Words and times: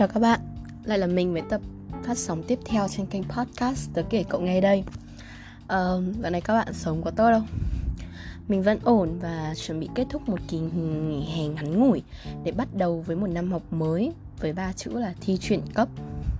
Chào 0.00 0.08
các 0.08 0.20
bạn, 0.20 0.40
lại 0.84 0.98
là 0.98 1.06
mình 1.06 1.32
với 1.32 1.42
tập 1.48 1.60
phát 2.04 2.18
sóng 2.18 2.42
tiếp 2.42 2.58
theo 2.64 2.88
trên 2.88 3.06
kênh 3.06 3.22
podcast 3.24 3.90
Tớ 3.94 4.02
kể 4.10 4.24
cậu 4.28 4.40
nghe 4.40 4.60
đây. 4.60 4.84
Uh, 5.64 6.04
Dạo 6.22 6.30
này 6.30 6.40
các 6.40 6.54
bạn 6.54 6.74
sống 6.74 7.02
có 7.02 7.10
tốt 7.10 7.30
không? 7.32 7.46
Mình 8.48 8.62
vẫn 8.62 8.78
ổn 8.84 9.18
và 9.22 9.54
chuẩn 9.56 9.80
bị 9.80 9.88
kết 9.94 10.06
thúc 10.10 10.28
một 10.28 10.38
kỳ 10.48 10.58
nghỉ 10.58 11.24
hè 11.24 11.48
ngắn 11.48 11.80
ngủi 11.80 12.02
Để 12.44 12.52
bắt 12.52 12.68
đầu 12.74 13.04
với 13.06 13.16
một 13.16 13.26
năm 13.26 13.52
học 13.52 13.62
mới 13.70 14.12
Với 14.40 14.52
ba 14.52 14.72
chữ 14.72 14.90
là 14.90 15.14
thi 15.20 15.38
chuyển 15.40 15.60
cấp. 15.74 15.88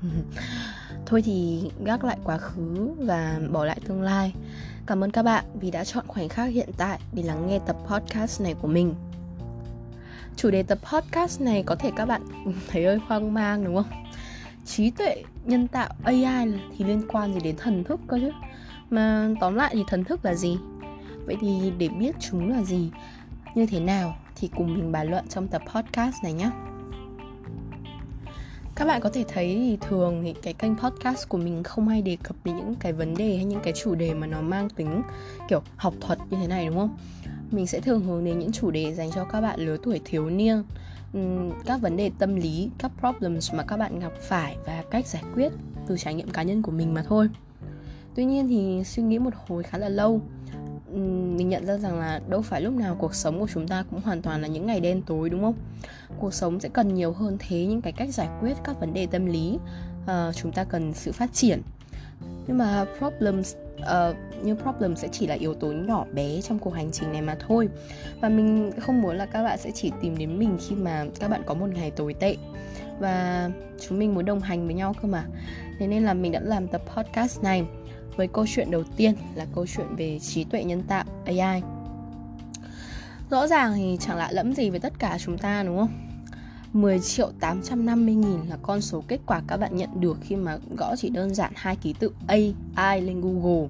Thôi 1.07 1.23
thì 1.23 1.63
gác 1.85 2.05
lại 2.05 2.17
quá 2.25 2.39
khứ 2.39 2.91
và 2.99 3.41
bỏ 3.53 3.65
lại 3.65 3.81
tương 3.89 4.03
lai. 4.03 4.35
Cảm 4.87 5.05
ơn 5.05 5.11
các 5.11 5.23
bạn 5.23 5.45
vì 5.61 5.71
đã 5.71 5.85
chọn 5.85 6.05
khoảnh 6.09 6.29
khắc 6.29 6.51
hiện 6.51 6.69
tại 6.77 6.99
để 7.13 7.23
lắng 7.23 7.47
nghe 7.47 7.59
tập 7.67 7.77
podcast 7.87 8.41
này 8.41 8.55
của 8.55 8.69
mình 8.69 8.95
chủ 10.37 10.51
đề 10.51 10.62
tập 10.62 10.79
podcast 10.93 11.41
này 11.41 11.62
có 11.66 11.75
thể 11.75 11.91
các 11.97 12.07
bạn 12.07 12.23
thấy 12.69 12.84
hơi 12.84 12.98
hoang 13.07 13.34
mang, 13.34 13.65
đúng 13.65 13.75
không? 13.75 14.05
Trí 14.65 14.91
tuệ 14.91 15.23
nhân 15.45 15.69
tạo 15.69 15.89
ai 16.05 16.25
thì 16.77 16.84
liên 16.84 17.03
quan 17.09 17.34
gì 17.34 17.41
đến 17.41 17.56
thần 17.56 17.84
thức 17.84 18.01
cơ 18.06 18.19
chứ? 18.19 18.30
Mà 18.91 19.29
tóm 19.41 19.55
lại 19.55 19.70
thì 19.75 19.84
thần 19.89 20.05
thức 20.05 20.25
là 20.25 20.34
gì? 20.34 20.59
Vậy 21.27 21.37
thì 21.41 21.73
để 21.79 21.89
biết 21.89 22.16
chúng 22.20 22.51
là 22.51 22.62
gì, 22.62 22.91
như 23.55 23.66
thế 23.66 23.80
nào 23.80 24.16
thì 24.37 24.51
cùng 24.56 24.75
mình 24.75 24.93
bàn 24.93 25.11
luận 25.11 25.29
trong 25.29 25.48
tập 25.48 25.62
podcast 25.75 26.16
này 26.23 26.33
nhé. 26.33 26.51
Các 28.75 28.87
bạn 28.87 29.01
có 29.01 29.11
thể 29.11 29.25
thấy 29.28 29.55
thì 29.56 29.78
thường 29.89 30.23
thì 30.25 30.34
cái 30.42 30.55
kênh 30.55 30.77
podcast 30.77 31.28
của 31.28 31.39
mình 31.39 31.62
không 31.62 31.89
hay 31.89 32.03
đề 32.03 32.17
cập 32.23 32.37
đến 32.45 32.56
những 32.56 32.75
cái 32.75 32.92
vấn 32.92 33.15
đề 33.15 33.37
hay 33.37 33.45
những 33.45 33.61
cái 33.61 33.73
chủ 33.73 33.95
đề 33.95 34.15
mà 34.15 34.27
nó 34.27 34.41
mang 34.41 34.69
tính 34.69 35.03
kiểu 35.48 35.62
học 35.77 35.95
thuật 36.01 36.19
như 36.31 36.37
thế 36.41 36.47
này, 36.47 36.67
đúng 36.67 36.77
không? 36.77 36.97
Mình 37.51 37.67
sẽ 37.67 37.81
thường 37.81 38.05
hướng 38.05 38.25
đến 38.25 38.39
những 38.39 38.53
chủ 38.53 38.71
đề 38.71 38.95
dành 38.95 39.11
cho 39.15 39.25
các 39.25 39.41
bạn 39.41 39.61
lứa 39.61 39.77
tuổi 39.83 40.01
thiếu 40.05 40.31
niên 40.31 40.63
các 41.67 41.81
vấn 41.81 41.97
đề 41.97 42.11
tâm 42.19 42.37
lý 42.37 42.70
các 42.79 42.92
problems 43.01 43.55
mà 43.55 43.62
các 43.62 43.77
bạn 43.77 44.01
gặp 44.01 44.12
phải 44.20 44.57
và 44.67 44.84
cách 44.91 45.07
giải 45.07 45.23
quyết 45.34 45.53
từ 45.87 45.97
trải 45.98 46.15
nghiệm 46.15 46.31
cá 46.31 46.42
nhân 46.42 46.62
của 46.62 46.73
mình 46.73 46.95
mà 46.95 47.03
thôi. 47.03 47.29
Tuy 48.15 48.25
nhiên 48.25 48.48
thì 48.48 48.84
suy 48.84 49.03
nghĩ 49.03 49.19
một 49.19 49.34
hồi 49.48 49.62
khá 49.62 49.79
là 49.79 49.89
lâu 49.89 50.20
mình 51.37 51.48
nhận 51.48 51.67
ra 51.67 51.77
rằng 51.77 51.98
là 51.98 52.20
đâu 52.29 52.42
phải 52.42 52.61
lúc 52.61 52.75
nào 52.75 52.97
cuộc 52.98 53.15
sống 53.15 53.41
của 53.41 53.47
chúng 53.53 53.69
ta 53.69 53.85
cũng 53.91 54.01
hoàn 54.01 54.23
toàn 54.23 54.42
là 54.42 54.48
những 54.48 54.67
ngày 54.67 54.81
đen 54.81 55.03
tối 55.03 55.31
đúng 55.31 55.42
không? 55.42 55.55
Cuộc 56.19 56.35
sống 56.35 56.61
sẽ 56.61 56.69
cần 56.69 56.95
nhiều 56.95 57.12
hơn 57.12 57.37
thế 57.41 57.67
những 57.67 57.83
cái 57.83 57.92
cách 57.92 58.14
giải 58.14 58.29
quyết 58.41 58.55
các 58.64 58.81
vấn 58.81 58.95
đề 58.95 59.07
tâm 59.07 59.27
lý 59.27 59.59
à, 60.07 60.33
chúng 60.33 60.53
ta 60.53 60.64
cần 60.64 60.92
sự 60.95 61.12
phát 61.12 61.33
triển 61.33 61.62
nhưng 62.46 62.58
mà 62.58 62.84
problems 62.98 63.55
ờ, 63.83 64.10
uh, 64.10 64.16
nhưng 64.42 64.56
problem 64.56 64.96
sẽ 64.96 65.08
chỉ 65.12 65.27
là 65.27 65.34
yếu 65.34 65.55
tố 65.55 65.72
nhỏ 65.72 66.05
bé 66.12 66.41
trong 66.41 66.58
cuộc 66.58 66.70
hành 66.70 66.91
trình 66.92 67.12
này 67.12 67.22
mà 67.22 67.36
thôi. 67.46 67.69
Và 68.20 68.28
mình 68.28 68.70
không 68.80 69.02
muốn 69.02 69.16
là 69.16 69.27
các 69.27 69.42
bạn 69.42 69.58
sẽ 69.58 69.70
chỉ 69.74 69.92
tìm 70.00 70.19
đến 70.19 70.38
mình 70.38 70.58
khi 70.68 70.77
mà 70.77 71.05
các 71.20 71.28
bạn 71.28 71.42
có 71.46 71.55
một 71.55 71.66
ngày 71.74 71.91
tồi 71.91 72.14
tệ. 72.14 72.36
Và 72.98 73.50
chúng 73.80 73.98
mình 73.98 74.14
muốn 74.14 74.24
đồng 74.24 74.41
hành 74.41 74.66
với 74.66 74.74
nhau 74.74 74.94
cơ 75.02 75.08
mà. 75.08 75.24
Thế 75.78 75.86
nên 75.86 76.02
là 76.05 76.14
mình 76.14 76.33
đã 76.33 76.41
làm 76.41 76.68
tập 76.68 76.83
podcast 76.96 77.42
này 77.42 77.64
với 78.16 78.28
câu 78.28 78.44
chuyện 78.48 78.70
đầu 78.70 78.83
tiên 78.96 79.14
là 79.34 79.46
câu 79.55 79.66
chuyện 79.66 79.96
về 79.96 80.18
trí 80.18 80.44
tuệ 80.44 80.64
nhân 80.64 80.83
tạo 80.83 81.05
AI 81.24 81.62
rõ 83.30 83.46
ràng 83.46 83.72
thì 83.77 83.96
chẳng 84.00 84.16
lạ 84.16 84.28
lẫm 84.33 84.52
gì 84.52 84.70
với 84.70 84.80
tất 84.80 84.92
cả 84.98 85.18
chúng 85.20 85.38
ta 85.38 85.62
đúng 85.62 85.78
không? 85.78 86.09
10 86.73 87.01
triệu 87.01 87.31
850 87.41 88.15
nghìn 88.15 88.41
là 88.49 88.57
con 88.63 88.81
số 88.81 89.05
kết 89.09 89.21
quả 89.27 89.43
các 89.49 89.57
bạn 89.57 89.77
nhận 89.77 90.01
được 90.01 90.19
khi 90.23 90.37
mà 90.37 90.59
gõ 90.77 90.97
chỉ 90.97 91.09
đơn 91.09 91.35
giản 91.35 91.53
hai 91.55 91.77
ký 91.77 91.93
tự 91.93 92.13
AI 92.27 93.01
lên 93.01 93.21
Google. 93.21 93.69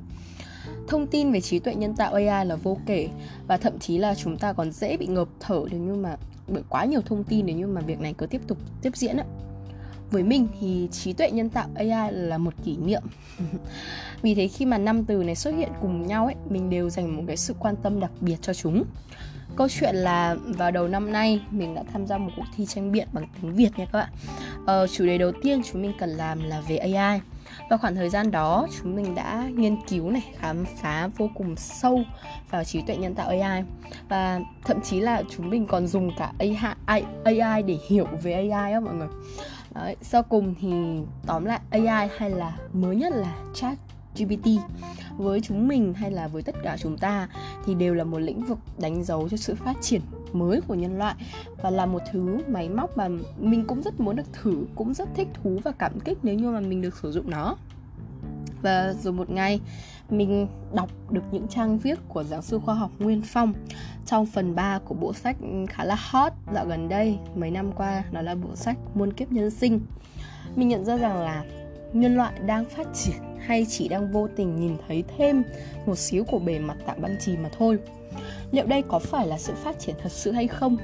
Thông 0.89 1.07
tin 1.07 1.33
về 1.33 1.41
trí 1.41 1.59
tuệ 1.59 1.75
nhân 1.75 1.97
tạo 1.97 2.15
AI 2.15 2.47
là 2.47 2.57
vô 2.57 2.79
kể 2.87 3.09
và 3.47 3.57
thậm 3.57 3.79
chí 3.79 3.99
là 3.99 4.15
chúng 4.15 4.39
ta 4.39 4.53
còn 4.53 4.73
dễ 4.73 4.97
bị 4.97 5.07
ngợp 5.07 5.29
thở 5.41 5.65
nếu 5.71 5.81
như 5.81 5.95
mà 5.95 6.17
bởi 6.49 6.63
quá 6.69 6.85
nhiều 6.85 7.01
thông 7.01 7.25
tin 7.25 7.47
nếu 7.47 7.57
như 7.57 7.67
mà 7.67 7.81
việc 7.81 8.01
này 8.01 8.15
cứ 8.19 8.27
tiếp 8.27 8.41
tục 8.47 8.59
tiếp 8.83 8.97
diễn 8.97 9.17
ạ. 9.17 9.25
Với 10.11 10.23
mình 10.23 10.49
thì 10.61 10.89
trí 10.93 11.13
tuệ 11.13 11.31
nhân 11.31 11.49
tạo 11.49 11.69
AI 11.75 12.13
là 12.13 12.39
một 12.39 12.55
kỷ 12.65 12.77
niệm 12.77 13.03
Vì 14.23 14.35
thế 14.35 14.49
khi 14.49 14.67
mà 14.67 14.79
năm 14.79 15.05
từ 15.05 15.23
này 15.23 15.35
xuất 15.35 15.51
hiện 15.51 15.71
cùng 15.81 16.07
nhau 16.07 16.25
ấy, 16.25 16.35
Mình 16.51 16.71
đều 16.71 16.91
dành 16.91 17.17
một 17.17 17.23
cái 17.27 17.37
sự 17.37 17.55
quan 17.59 17.77
tâm 17.83 18.01
đặc 18.01 18.11
biệt 18.21 18.37
cho 18.43 18.55
chúng 18.55 18.85
Câu 19.57 19.69
chuyện 19.69 19.95
là 19.95 20.37
vào 20.45 20.71
đầu 20.71 20.89
năm 20.89 21.13
nay 21.13 21.43
mình 21.51 21.75
đã 21.75 21.83
tham 21.93 22.07
gia 22.07 22.19
một 22.19 22.31
cuộc 22.37 22.45
thi 22.57 22.67
tranh 22.67 22.93
biện 22.93 23.09
bằng 23.13 23.27
tiếng 23.35 23.55
Việt 23.55 23.79
nha 23.79 23.85
các 23.93 23.99
bạn. 23.99 24.09
Ờ, 24.67 24.87
Chủ 24.87 25.07
đề 25.07 25.19
đầu 25.19 25.33
tiên 25.43 25.63
chúng 25.73 25.83
mình 25.83 25.93
cần 25.99 26.11
làm 26.11 26.45
là 26.45 26.61
về 26.69 26.77
AI 26.77 27.21
Và 27.71 27.77
khoảng 27.77 27.95
thời 27.95 28.09
gian 28.11 28.31
đó 28.31 28.67
chúng 28.79 28.97
mình 28.97 29.15
đã 29.15 29.49
nghiên 29.55 29.77
cứu 29.89 30.11
này, 30.11 30.33
khám 30.39 30.65
phá 30.65 31.09
vô 31.17 31.31
cùng 31.35 31.57
sâu 31.57 32.03
vào 32.51 32.65
trí 32.65 32.83
tuệ 32.83 32.97
nhân 32.97 33.15
tạo 33.15 33.29
AI 33.29 33.63
Và 34.09 34.41
thậm 34.65 34.81
chí 34.81 35.01
là 35.01 35.23
chúng 35.31 35.51
mình 35.51 35.67
còn 35.67 35.87
dùng 35.87 36.11
cả 36.19 36.33
AI, 36.39 37.03
AI 37.25 37.63
để 37.63 37.79
hiểu 37.89 38.07
về 38.23 38.33
AI 38.33 38.73
á 38.73 38.81
mọi 38.81 38.95
người. 38.95 39.09
Đấy, 39.75 39.97
sau 40.03 40.23
cùng 40.23 40.55
thì 40.61 40.69
tóm 41.27 41.45
lại 41.45 41.61
AI 41.71 42.09
hay 42.17 42.31
là 42.31 42.57
mới 42.73 42.97
nhất 42.97 43.13
là 43.13 43.35
chat 43.55 43.79
GPT 44.17 44.47
với 45.17 45.41
chúng 45.41 45.69
mình 45.69 45.95
hay 45.95 46.11
là 46.11 46.29
với 46.29 46.43
tất 46.43 46.55
cả 46.63 46.77
chúng 46.81 46.99
ta 46.99 47.29
thì 47.67 47.75
đều 47.75 47.95
là 47.95 48.05
một 48.05 48.19
lĩnh 48.19 48.45
vực 48.45 48.59
đánh 48.79 49.05
dấu 49.05 49.29
cho 49.29 49.37
sự 49.37 49.55
phát 49.55 49.77
triển 49.81 50.01
mới 50.33 50.61
của 50.61 50.75
nhân 50.75 50.99
loại 50.99 51.15
và 51.63 51.71
là 51.71 51.87
một 51.87 52.03
thứ 52.13 52.39
máy 52.49 52.69
móc 52.69 52.97
mà 52.97 53.09
mình 53.39 53.65
cũng 53.65 53.83
rất 53.83 54.01
muốn 54.01 54.17
được 54.17 54.33
thử, 54.33 54.67
cũng 54.75 54.95
rất 54.95 55.09
thích 55.15 55.29
thú 55.43 55.61
và 55.65 55.73
cảm 55.73 56.01
kích 56.01 56.19
nếu 56.23 56.35
như 56.35 56.51
mà 56.51 56.61
mình 56.61 56.81
được 56.81 56.97
sử 57.03 57.13
dụng 57.13 57.31
nó 57.31 57.57
và 58.63 58.95
rồi 59.03 59.13
một 59.13 59.31
ngày, 59.31 59.61
mình 60.11 60.47
đọc 60.75 60.91
được 61.11 61.23
những 61.33 61.49
trang 61.49 61.79
viết 61.79 61.99
của 62.09 62.25
giáo 62.25 62.43
sư 62.43 62.59
khoa 62.65 62.75
học 62.75 62.91
Nguyên 62.99 63.23
Phong 63.25 63.53
trong 64.07 64.27
phần 64.27 64.55
3 64.55 64.79
của 64.79 64.95
bộ 64.95 65.13
sách 65.13 65.37
khá 65.69 65.85
là 65.85 65.97
hot 65.99 66.33
dạo 66.55 66.67
gần 66.67 66.89
đây 66.89 67.19
mấy 67.35 67.51
năm 67.51 67.73
qua 67.73 68.05
đó 68.13 68.23
là 68.23 68.35
bộ 68.35 68.57
sách 68.57 68.77
Muôn 68.95 69.13
kiếp 69.13 69.33
nhân 69.33 69.51
sinh. 69.51 69.81
Mình 70.57 70.69
nhận 70.69 70.85
ra 70.85 70.97
rằng 70.97 71.19
là 71.19 71.45
nhân 71.93 72.17
loại 72.17 72.33
đang 72.47 72.65
phát 72.65 72.87
triển 72.95 73.30
hay 73.47 73.67
chỉ 73.69 73.89
đang 73.89 74.13
vô 74.13 74.29
tình 74.37 74.61
nhìn 74.61 74.77
thấy 74.89 75.05
thêm 75.17 75.43
một 75.87 75.99
xíu 75.99 76.25
của 76.25 76.39
bề 76.39 76.59
mặt 76.59 76.77
tảng 76.87 77.03
băng 77.03 77.17
chì 77.21 77.37
mà 77.37 77.49
thôi? 77.59 77.79
Liệu 78.51 78.67
đây 78.67 78.83
có 78.89 78.99
phải 78.99 79.27
là 79.27 79.39
sự 79.39 79.53
phát 79.55 79.79
triển 79.79 79.95
thật 80.03 80.13
sự 80.13 80.33
hay 80.33 80.49
không? 80.49 80.77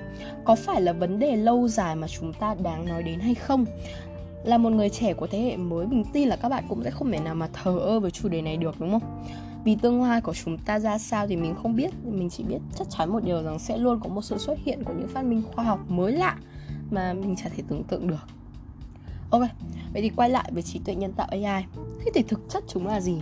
Có 0.45 0.55
phải 0.55 0.83
là 0.83 0.93
vấn 0.93 1.19
đề 1.19 1.37
lâu 1.37 1.69
dài 1.69 1.97
mà 1.97 2.09
chúng 2.09 2.33
ta 2.33 2.55
đáng 2.55 2.89
nói 2.89 3.03
đến 3.03 3.21
hay 3.21 3.35
không? 3.35 3.65
Là 4.45 4.59
một 4.59 4.71
người 4.71 4.89
trẻ 4.89 5.15
của 5.15 5.27
thế 5.27 5.39
hệ 5.39 5.57
mới, 5.57 5.87
mình 5.87 6.05
tin 6.13 6.29
là 6.29 6.37
các 6.37 6.49
bạn 6.49 6.65
cũng 6.69 6.85
sẽ 6.85 6.91
không 6.91 7.13
thể 7.13 7.19
nào 7.19 7.35
mà 7.35 7.49
thờ 7.53 7.79
ơ 7.79 8.01
với 8.01 8.11
chủ 8.11 8.29
đề 8.29 8.43
này 8.43 8.57
được, 8.57 8.81
đúng 8.81 8.91
không? 8.91 9.25
Vì 9.65 9.77
tương 9.83 10.03
lai 10.03 10.21
của 10.21 10.35
chúng 10.35 10.59
ta 10.59 10.79
ra 10.79 10.99
sao 10.99 11.27
thì 11.27 11.37
mình 11.37 11.55
không 11.63 11.77
biết 11.77 11.91
mình 12.05 12.31
chỉ 12.31 12.45
biết 12.45 12.59
chắc 12.79 12.87
chắn 12.91 13.13
một 13.13 13.25
điều 13.25 13.43
rằng 13.43 13.59
sẽ 13.59 13.77
luôn 13.77 14.01
có 14.01 14.09
một 14.09 14.23
sự 14.23 14.39
xuất 14.39 14.59
hiện 14.65 14.85
của 14.85 14.93
những 14.93 15.09
phát 15.09 15.25
minh 15.25 15.43
khoa 15.55 15.65
học 15.65 15.91
mới 15.91 16.13
lạ 16.13 16.37
mà 16.91 17.13
mình 17.13 17.37
chả 17.37 17.49
thể 17.49 17.63
tưởng 17.69 17.85
tượng 17.85 18.09
được. 18.09 18.27
Ok 19.31 19.43
vậy 19.93 20.03
thì 20.03 20.11
quay 20.17 20.31
lại 20.31 20.51
với 20.53 20.63
trí 20.63 20.79
tuệ 20.79 20.95
nhân 20.95 21.13
tạo 21.13 21.29
ai 21.31 21.67
thế 22.05 22.11
thì 22.15 22.23
thực 22.23 22.41
chất 22.49 22.65
chúng 22.69 22.87
là 22.87 23.01
gì? 23.01 23.19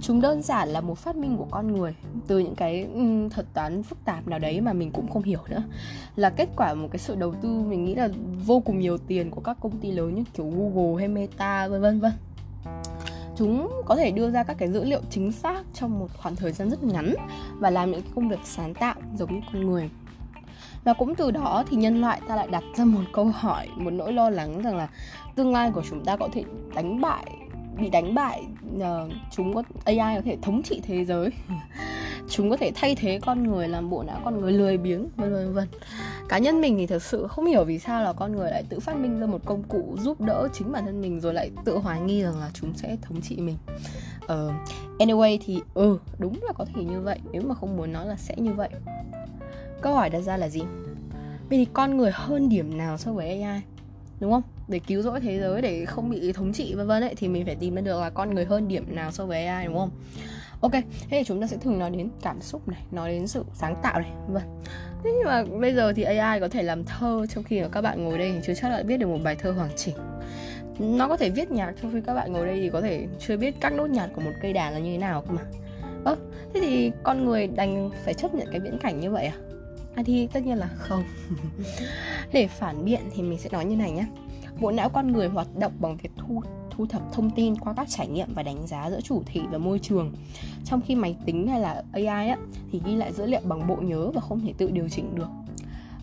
Chúng 0.00 0.20
đơn 0.20 0.42
giản 0.42 0.68
là 0.68 0.80
một 0.80 0.98
phát 0.98 1.16
minh 1.16 1.36
của 1.36 1.46
con 1.50 1.72
người. 1.72 1.94
Từ 2.26 2.38
những 2.38 2.54
cái 2.54 2.86
thuật 3.30 3.46
toán 3.54 3.82
phức 3.82 4.04
tạp 4.04 4.28
nào 4.28 4.38
đấy 4.38 4.60
mà 4.60 4.72
mình 4.72 4.90
cũng 4.90 5.10
không 5.10 5.22
hiểu 5.22 5.40
nữa. 5.48 5.62
Là 6.16 6.30
kết 6.30 6.48
quả 6.56 6.74
một 6.74 6.88
cái 6.92 6.98
sự 6.98 7.14
đầu 7.14 7.34
tư, 7.42 7.48
mình 7.48 7.84
nghĩ 7.84 7.94
là 7.94 8.08
vô 8.46 8.60
cùng 8.60 8.78
nhiều 8.78 8.98
tiền 8.98 9.30
của 9.30 9.40
các 9.40 9.56
công 9.60 9.78
ty 9.78 9.92
lớn 9.92 10.14
như 10.14 10.24
kiểu 10.34 10.50
Google 10.50 10.98
hay 10.98 11.08
Meta, 11.08 11.68
vân 11.68 11.80
vân 11.80 12.00
vân. 12.00 12.12
Chúng 13.36 13.82
có 13.84 13.96
thể 13.96 14.10
đưa 14.10 14.30
ra 14.30 14.42
các 14.42 14.54
cái 14.58 14.72
dữ 14.72 14.84
liệu 14.84 15.00
chính 15.10 15.32
xác 15.32 15.62
trong 15.74 15.98
một 15.98 16.08
khoảng 16.16 16.36
thời 16.36 16.52
gian 16.52 16.70
rất 16.70 16.84
ngắn 16.84 17.14
và 17.58 17.70
làm 17.70 17.90
những 17.90 18.02
cái 18.02 18.12
công 18.14 18.28
việc 18.28 18.40
sáng 18.44 18.74
tạo 18.74 18.94
giống 19.18 19.34
như 19.34 19.40
con 19.52 19.66
người 19.66 19.90
và 20.84 20.92
cũng 20.92 21.14
từ 21.14 21.30
đó 21.30 21.64
thì 21.70 21.76
nhân 21.76 22.00
loại 22.00 22.20
ta 22.28 22.36
lại 22.36 22.48
đặt 22.50 22.64
ra 22.76 22.84
một 22.84 23.02
câu 23.12 23.24
hỏi 23.24 23.68
một 23.76 23.90
nỗi 23.90 24.12
lo 24.12 24.30
lắng 24.30 24.62
rằng 24.62 24.76
là 24.76 24.88
tương 25.34 25.52
lai 25.52 25.70
của 25.70 25.82
chúng 25.90 26.04
ta 26.04 26.16
có 26.16 26.28
thể 26.32 26.44
đánh 26.74 27.00
bại 27.00 27.24
bị 27.80 27.90
đánh 27.90 28.14
bại 28.14 28.46
uh, 28.76 29.12
chúng 29.30 29.54
có 29.54 29.62
AI 29.84 30.16
có 30.16 30.22
thể 30.24 30.36
thống 30.42 30.62
trị 30.62 30.80
thế 30.84 31.04
giới. 31.04 31.30
Chúng 32.28 32.50
có 32.50 32.56
thể 32.56 32.72
thay 32.74 32.94
thế 32.94 33.20
con 33.22 33.42
người 33.42 33.68
làm 33.68 33.90
bộ 33.90 34.02
não 34.02 34.20
con 34.24 34.40
người 34.40 34.52
lười 34.52 34.78
biếng 34.78 35.08
vân 35.16 35.32
vân 35.32 35.52
vân. 35.52 35.68
Cá 36.28 36.38
nhân 36.38 36.60
mình 36.60 36.78
thì 36.78 36.86
thật 36.86 37.02
sự 37.02 37.26
không 37.26 37.46
hiểu 37.46 37.64
vì 37.64 37.78
sao 37.78 38.02
là 38.02 38.12
con 38.12 38.32
người 38.32 38.50
lại 38.50 38.64
tự 38.68 38.80
phát 38.80 38.96
minh 38.96 39.20
ra 39.20 39.26
một 39.26 39.40
công 39.44 39.62
cụ 39.62 39.96
giúp 39.98 40.20
đỡ 40.20 40.48
chính 40.52 40.72
bản 40.72 40.86
thân 40.86 41.00
mình 41.00 41.20
rồi 41.20 41.34
lại 41.34 41.50
tự 41.64 41.78
hoài 41.78 42.00
nghi 42.00 42.22
rằng 42.22 42.40
là 42.40 42.50
chúng 42.54 42.74
sẽ 42.74 42.96
thống 43.02 43.20
trị 43.20 43.36
mình. 43.36 43.56
Uh, 44.24 44.30
anyway 44.98 45.38
thì 45.44 45.60
ừ 45.74 45.98
đúng 46.18 46.38
là 46.42 46.52
có 46.52 46.64
thể 46.64 46.84
như 46.84 47.00
vậy. 47.00 47.18
Nếu 47.32 47.42
mà 47.42 47.54
không 47.54 47.76
muốn 47.76 47.92
nói 47.92 48.06
là 48.06 48.16
sẽ 48.16 48.34
như 48.36 48.52
vậy 48.52 48.68
câu 49.82 49.94
hỏi 49.94 50.10
đặt 50.10 50.20
ra 50.20 50.36
là 50.36 50.48
gì? 50.48 50.60
Vậy 51.48 51.58
thì 51.58 51.66
con 51.72 51.96
người 51.96 52.10
hơn 52.14 52.48
điểm 52.48 52.78
nào 52.78 52.98
so 52.98 53.12
với 53.12 53.42
AI 53.42 53.60
đúng 54.20 54.32
không? 54.32 54.42
Để 54.68 54.78
cứu 54.78 55.02
rỗi 55.02 55.20
thế 55.20 55.40
giới, 55.40 55.62
để 55.62 55.84
không 55.84 56.10
bị 56.10 56.32
thống 56.32 56.52
trị, 56.52 56.74
vân 56.74 56.86
vân 56.86 57.02
ấy, 57.02 57.14
thì 57.14 57.28
mình 57.28 57.46
phải 57.46 57.54
tìm 57.54 57.74
ra 57.74 57.80
được 57.80 58.00
là 58.00 58.10
con 58.10 58.34
người 58.34 58.44
hơn 58.44 58.68
điểm 58.68 58.94
nào 58.94 59.12
so 59.12 59.26
với 59.26 59.46
AI 59.46 59.66
đúng 59.66 59.78
không? 59.78 59.90
Ok, 60.60 60.72
thế 60.72 60.82
thì 61.10 61.24
chúng 61.24 61.40
ta 61.40 61.46
sẽ 61.46 61.56
thường 61.56 61.78
nói 61.78 61.90
đến 61.90 62.08
cảm 62.22 62.40
xúc 62.40 62.68
này, 62.68 62.80
nói 62.90 63.10
đến 63.10 63.26
sự 63.26 63.44
sáng 63.54 63.76
tạo 63.82 64.00
này, 64.00 64.10
vân 64.28 64.42
thế 65.04 65.10
nhưng 65.14 65.24
mà 65.24 65.44
bây 65.60 65.74
giờ 65.74 65.92
thì 65.92 66.02
AI 66.02 66.40
có 66.40 66.48
thể 66.48 66.62
làm 66.62 66.84
thơ 66.84 67.26
trong 67.34 67.44
khi 67.44 67.62
mà 67.62 67.68
các 67.68 67.82
bạn 67.82 68.04
ngồi 68.04 68.18
đây 68.18 68.32
thì 68.32 68.38
chưa 68.46 68.54
chắc 68.54 68.68
đã 68.68 68.82
viết 68.86 68.96
được 68.96 69.06
một 69.06 69.18
bài 69.24 69.36
thơ 69.36 69.50
hoàn 69.50 69.70
chỉnh. 69.76 69.94
Nó 70.78 71.08
có 71.08 71.16
thể 71.16 71.30
viết 71.30 71.50
nhạc 71.50 71.74
trong 71.82 71.92
khi 71.92 72.00
các 72.06 72.14
bạn 72.14 72.32
ngồi 72.32 72.46
đây 72.46 72.60
thì 72.60 72.70
có 72.70 72.80
thể 72.80 73.06
chưa 73.18 73.36
biết 73.36 73.54
các 73.60 73.72
nốt 73.72 73.86
nhạc 73.86 74.08
của 74.14 74.20
một 74.20 74.32
cây 74.42 74.52
đàn 74.52 74.72
là 74.72 74.78
như 74.78 74.92
thế 74.92 74.98
nào 74.98 75.22
cơ 75.22 75.32
mà. 75.32 75.42
Ơ 76.04 76.16
thế 76.54 76.60
thì 76.60 76.92
con 77.02 77.24
người 77.24 77.46
đành 77.46 77.90
phải 78.04 78.14
chấp 78.14 78.34
nhận 78.34 78.48
cái 78.50 78.60
viễn 78.60 78.78
cảnh 78.78 79.00
như 79.00 79.10
vậy 79.10 79.26
à? 79.26 79.36
À 79.94 80.02
thì 80.06 80.26
tất 80.32 80.46
nhiên 80.46 80.58
là 80.58 80.68
không. 80.78 81.04
Để 82.32 82.46
phản 82.46 82.84
biện 82.84 83.00
thì 83.14 83.22
mình 83.22 83.38
sẽ 83.38 83.50
nói 83.52 83.64
như 83.64 83.76
này 83.76 83.90
nhé 83.90 84.06
bộ 84.60 84.70
não 84.70 84.88
con 84.88 85.12
người 85.12 85.28
hoạt 85.28 85.46
động 85.58 85.72
bằng 85.78 85.96
việc 85.96 86.10
thu 86.16 86.42
thu 86.70 86.86
thập 86.86 87.02
thông 87.12 87.30
tin 87.30 87.56
qua 87.56 87.74
các 87.76 87.88
trải 87.90 88.08
nghiệm 88.08 88.34
và 88.34 88.42
đánh 88.42 88.66
giá 88.66 88.90
giữa 88.90 89.00
chủ 89.00 89.22
thể 89.26 89.40
và 89.50 89.58
môi 89.58 89.78
trường. 89.78 90.12
Trong 90.64 90.80
khi 90.80 90.94
máy 90.94 91.16
tính 91.26 91.46
hay 91.46 91.60
là 91.60 91.82
AI 91.92 92.28
á, 92.28 92.36
thì 92.72 92.80
ghi 92.84 92.94
lại 92.94 93.12
dữ 93.12 93.26
liệu 93.26 93.40
bằng 93.44 93.66
bộ 93.66 93.76
nhớ 93.76 94.10
và 94.10 94.20
không 94.20 94.40
thể 94.40 94.52
tự 94.58 94.70
điều 94.70 94.88
chỉnh 94.88 95.14
được. 95.14 95.28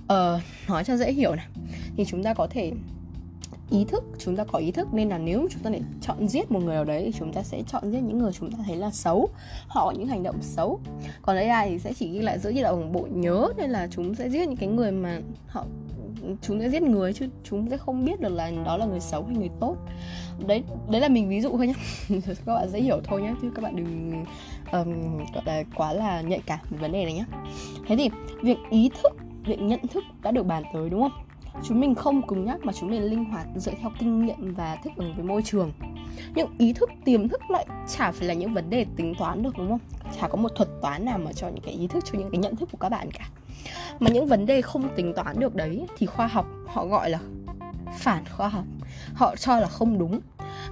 Ờ, 0.07 0.39
nói 0.67 0.83
cho 0.83 0.97
dễ 0.97 1.11
hiểu 1.11 1.35
này. 1.35 1.45
Thì 1.97 2.05
chúng 2.05 2.23
ta 2.23 2.33
có 2.33 2.47
thể 2.47 2.71
ý 3.69 3.85
thức 3.85 4.03
chúng 4.17 4.35
ta 4.35 4.43
có 4.43 4.59
ý 4.59 4.71
thức 4.71 4.87
nên 4.93 5.09
là 5.09 5.17
nếu 5.17 5.47
chúng 5.51 5.63
ta 5.63 5.69
để 5.69 5.81
chọn 6.01 6.27
giết 6.27 6.51
một 6.51 6.59
người 6.63 6.75
nào 6.75 6.83
đấy 6.83 7.03
thì 7.05 7.19
chúng 7.19 7.33
ta 7.33 7.43
sẽ 7.43 7.63
chọn 7.67 7.91
giết 7.91 7.99
những 7.99 8.17
người 8.17 8.31
chúng 8.31 8.51
ta 8.51 8.57
thấy 8.65 8.75
là 8.75 8.91
xấu. 8.91 9.29
Họ 9.67 9.85
có 9.85 9.91
những 9.91 10.07
hành 10.07 10.23
động 10.23 10.41
xấu. 10.41 10.79
Còn 11.21 11.37
AI 11.37 11.69
thì 11.69 11.79
sẽ 11.79 11.93
chỉ 11.93 12.09
ghi 12.09 12.19
lại 12.19 12.39
dữ 12.39 12.51
liệu 12.51 12.75
bằng 12.75 12.91
bộ 12.91 13.07
nhớ 13.11 13.47
nên 13.57 13.69
là 13.69 13.87
chúng 13.91 14.15
sẽ 14.15 14.29
giết 14.29 14.47
những 14.47 14.57
cái 14.57 14.69
người 14.69 14.91
mà 14.91 15.19
họ 15.47 15.65
chúng 16.41 16.59
sẽ 16.59 16.69
giết 16.69 16.81
người 16.81 17.13
chứ 17.13 17.29
chúng 17.43 17.69
sẽ 17.69 17.77
không 17.77 18.05
biết 18.05 18.21
được 18.21 18.29
là 18.29 18.51
đó 18.65 18.77
là 18.77 18.85
người 18.85 18.99
xấu 18.99 19.23
hay 19.23 19.35
người 19.35 19.49
tốt. 19.59 19.75
Đấy 20.47 20.63
đấy 20.89 21.01
là 21.01 21.09
mình 21.09 21.29
ví 21.29 21.41
dụ 21.41 21.49
thôi 21.57 21.67
nhá. 21.67 21.73
Các 22.45 22.55
bạn 22.55 22.69
dễ 22.69 22.81
hiểu 22.81 23.01
thôi 23.03 23.21
nhá 23.21 23.35
chứ 23.41 23.51
các 23.55 23.61
bạn 23.61 23.75
đừng 23.75 24.11
um, 24.71 25.17
gọi 25.33 25.43
là 25.45 25.63
quá 25.75 25.93
là 25.93 26.21
nhạy 26.21 26.41
cảm 26.45 26.59
về 26.69 26.77
vấn 26.77 26.91
đề 26.91 27.03
này 27.05 27.13
nhá. 27.13 27.25
Thế 27.87 27.95
thì 27.95 28.09
việc 28.41 28.57
ý 28.69 28.89
thức 29.01 29.13
việc 29.45 29.61
nhận 29.61 29.87
thức 29.87 30.03
đã 30.21 30.31
được 30.31 30.43
bàn 30.43 30.63
tới 30.73 30.89
đúng 30.89 31.01
không? 31.01 31.26
Chúng 31.63 31.79
mình 31.79 31.95
không 31.95 32.27
cứng 32.27 32.45
nhắc 32.45 32.59
mà 32.63 32.73
chúng 32.73 32.89
mình 32.89 33.03
linh 33.03 33.25
hoạt 33.25 33.47
dựa 33.55 33.71
theo 33.81 33.91
kinh 33.99 34.25
nghiệm 34.25 34.53
và 34.55 34.77
thích 34.83 34.93
ứng 34.95 35.15
với 35.15 35.25
môi 35.25 35.41
trường. 35.43 35.71
Nhưng 36.35 36.47
ý 36.57 36.73
thức, 36.73 36.89
tiềm 37.05 37.27
thức 37.27 37.41
lại 37.49 37.65
chả 37.87 38.11
phải 38.11 38.27
là 38.27 38.33
những 38.33 38.53
vấn 38.53 38.69
đề 38.69 38.85
tính 38.95 39.13
toán 39.19 39.43
được, 39.43 39.57
đúng 39.57 39.69
không? 39.69 39.79
Chả 40.19 40.27
có 40.27 40.35
một 40.37 40.49
thuật 40.55 40.69
toán 40.81 41.05
nào 41.05 41.17
mà 41.17 41.33
cho 41.33 41.47
những 41.47 41.63
cái 41.63 41.73
ý 41.73 41.87
thức, 41.87 42.03
cho 42.05 42.19
những 42.19 42.31
cái 42.31 42.39
nhận 42.39 42.55
thức 42.55 42.69
của 42.71 42.77
các 42.77 42.89
bạn 42.89 43.11
cả. 43.11 43.29
Mà 43.99 44.09
những 44.13 44.27
vấn 44.27 44.45
đề 44.45 44.61
không 44.61 44.89
tính 44.95 45.13
toán 45.13 45.39
được 45.39 45.55
đấy 45.55 45.85
thì 45.97 46.05
khoa 46.05 46.27
học, 46.27 46.45
họ 46.67 46.85
gọi 46.85 47.09
là 47.09 47.19
phản 47.97 48.23
khoa 48.25 48.47
học. 48.47 48.65
Họ 49.13 49.35
cho 49.35 49.59
là 49.59 49.67
không 49.67 49.99
đúng. 49.99 50.19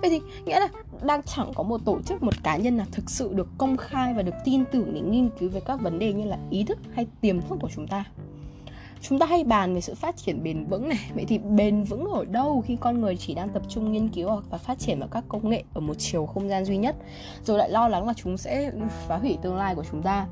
Vậy 0.02 0.10
thì 0.10 0.22
nghĩa 0.46 0.60
là 0.60 0.68
đang 1.04 1.24
chẳng 1.24 1.52
có 1.56 1.64
một 1.64 1.86
tổ 1.86 2.00
chức, 2.02 2.24
một 2.24 2.44
cá 2.44 2.58
nhân 2.58 2.78
nào 2.78 2.88
thực 2.92 3.10
sự 3.10 3.34
được 3.34 3.48
công 3.58 3.78
khai 3.78 4.14
và 4.14 4.22
được 4.22 4.36
tin 4.46 4.66
tưởng 4.72 4.94
để 4.94 5.02
nghiên 5.02 5.30
cứu 5.40 5.50
về 5.50 5.60
các 5.60 5.82
vấn 5.82 6.00
đề 6.00 6.14
như 6.14 6.26
là 6.26 6.38
ý 6.50 6.64
thức 6.64 6.78
hay 6.94 7.08
tiềm 7.22 7.42
thức 7.42 7.58
của 7.62 7.70
chúng 7.76 7.88
ta 7.88 8.04
chúng 9.02 9.20
ta 9.20 9.26
hay 9.26 9.44
bàn 9.44 9.76
về 9.76 9.82
sự 9.82 9.96
phát 9.96 10.18
triển 10.18 10.44
bền 10.44 10.66
vững 10.66 10.90
này. 10.90 11.12
Vậy 11.16 11.26
thì 11.28 11.38
bền 11.38 11.84
vững 11.84 12.06
ở 12.06 12.26
đâu 12.26 12.64
khi 12.68 12.78
con 12.80 13.02
người 13.02 13.18
chỉ 13.18 13.34
đang 13.34 13.50
tập 13.50 13.64
trung 13.70 13.92
nghiên 13.92 14.10
cứu 14.10 14.30
và 14.50 14.58
phát 14.58 14.80
triển 14.80 15.00
vào 15.00 15.10
các 15.12 15.24
công 15.28 15.50
nghệ 15.50 15.64
ở 15.74 15.82
một 15.82 15.94
chiều 15.98 16.26
không 16.26 16.50
gian 16.50 16.66
duy 16.66 16.78
nhất? 16.78 16.96
Rồi 17.44 17.58
lại 17.58 17.70
lo 17.70 17.88
lắng 17.88 18.08
là 18.08 18.14
chúng 18.14 18.38
sẽ 18.38 18.72
phá 19.08 19.18
hủy 19.18 19.38
tương 19.42 19.56
lai 19.56 19.76
của 19.76 19.84
chúng 19.92 20.02
ta. 20.02 20.28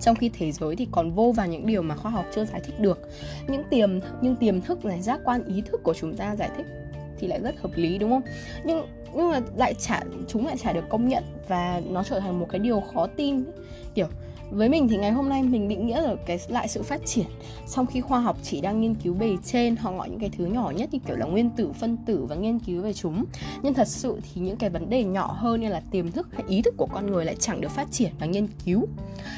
Trong 0.00 0.16
khi 0.16 0.30
thế 0.34 0.52
giới 0.52 0.76
thì 0.76 0.88
còn 0.90 1.10
vô 1.10 1.32
vàn 1.36 1.50
những 1.50 1.66
điều 1.66 1.82
mà 1.82 1.96
khoa 1.96 2.10
học 2.10 2.24
chưa 2.34 2.44
giải 2.44 2.60
thích 2.64 2.80
được. 2.80 2.98
Những 3.48 3.62
tiềm 3.70 3.90
nhưng 4.20 4.36
tiềm 4.36 4.60
thức 4.60 4.84
này, 4.84 5.02
giác 5.02 5.20
quan, 5.24 5.44
ý 5.44 5.62
thức 5.62 5.80
của 5.84 5.94
chúng 5.94 6.16
ta 6.16 6.36
giải 6.36 6.50
thích 6.56 6.66
thì 7.18 7.26
lại 7.28 7.40
rất 7.42 7.60
hợp 7.60 7.70
lý, 7.74 7.98
đúng 7.98 8.10
không? 8.10 8.22
Nhưng 8.64 8.86
nhưng 9.14 9.30
mà 9.30 9.40
lại 9.56 9.74
chả, 9.74 10.00
chúng 10.28 10.46
lại 10.46 10.56
chả 10.56 10.72
được 10.72 10.84
công 10.88 11.08
nhận 11.08 11.24
và 11.48 11.80
nó 11.90 12.02
trở 12.02 12.20
thành 12.20 12.40
một 12.40 12.46
cái 12.50 12.58
điều 12.58 12.80
khó 12.80 13.06
tin. 13.06 13.44
Kiểu 13.94 14.06
với 14.52 14.68
mình 14.68 14.88
thì 14.88 14.96
ngày 14.96 15.10
hôm 15.10 15.28
nay 15.28 15.42
mình 15.42 15.68
định 15.68 15.86
nghĩa 15.86 16.00
là 16.00 16.14
cái 16.26 16.38
lại 16.48 16.68
sự 16.68 16.82
phát 16.82 17.00
triển. 17.06 17.26
Trong 17.74 17.86
khi 17.86 18.00
khoa 18.00 18.20
học 18.20 18.38
chỉ 18.42 18.60
đang 18.60 18.80
nghiên 18.80 18.94
cứu 18.94 19.14
bề 19.14 19.36
trên 19.44 19.76
họ 19.76 19.92
gọi 19.92 20.10
những 20.10 20.20
cái 20.20 20.30
thứ 20.36 20.46
nhỏ 20.46 20.70
nhất 20.70 20.88
như 20.92 20.98
kiểu 21.06 21.16
là 21.16 21.26
nguyên 21.26 21.50
tử 21.50 21.72
phân 21.72 21.96
tử 21.96 22.26
và 22.28 22.36
nghiên 22.36 22.58
cứu 22.58 22.82
về 22.82 22.92
chúng. 22.92 23.24
Nhưng 23.62 23.74
thật 23.74 23.88
sự 23.88 24.20
thì 24.22 24.40
những 24.40 24.56
cái 24.56 24.70
vấn 24.70 24.90
đề 24.90 25.04
nhỏ 25.04 25.36
hơn 25.38 25.60
như 25.60 25.68
là 25.68 25.82
tiềm 25.90 26.10
thức 26.10 26.28
hay 26.32 26.42
ý 26.48 26.62
thức 26.62 26.74
của 26.76 26.86
con 26.92 27.06
người 27.06 27.24
lại 27.24 27.36
chẳng 27.38 27.60
được 27.60 27.70
phát 27.70 27.92
triển 27.92 28.12
và 28.20 28.26
nghiên 28.26 28.46
cứu. 28.64 28.86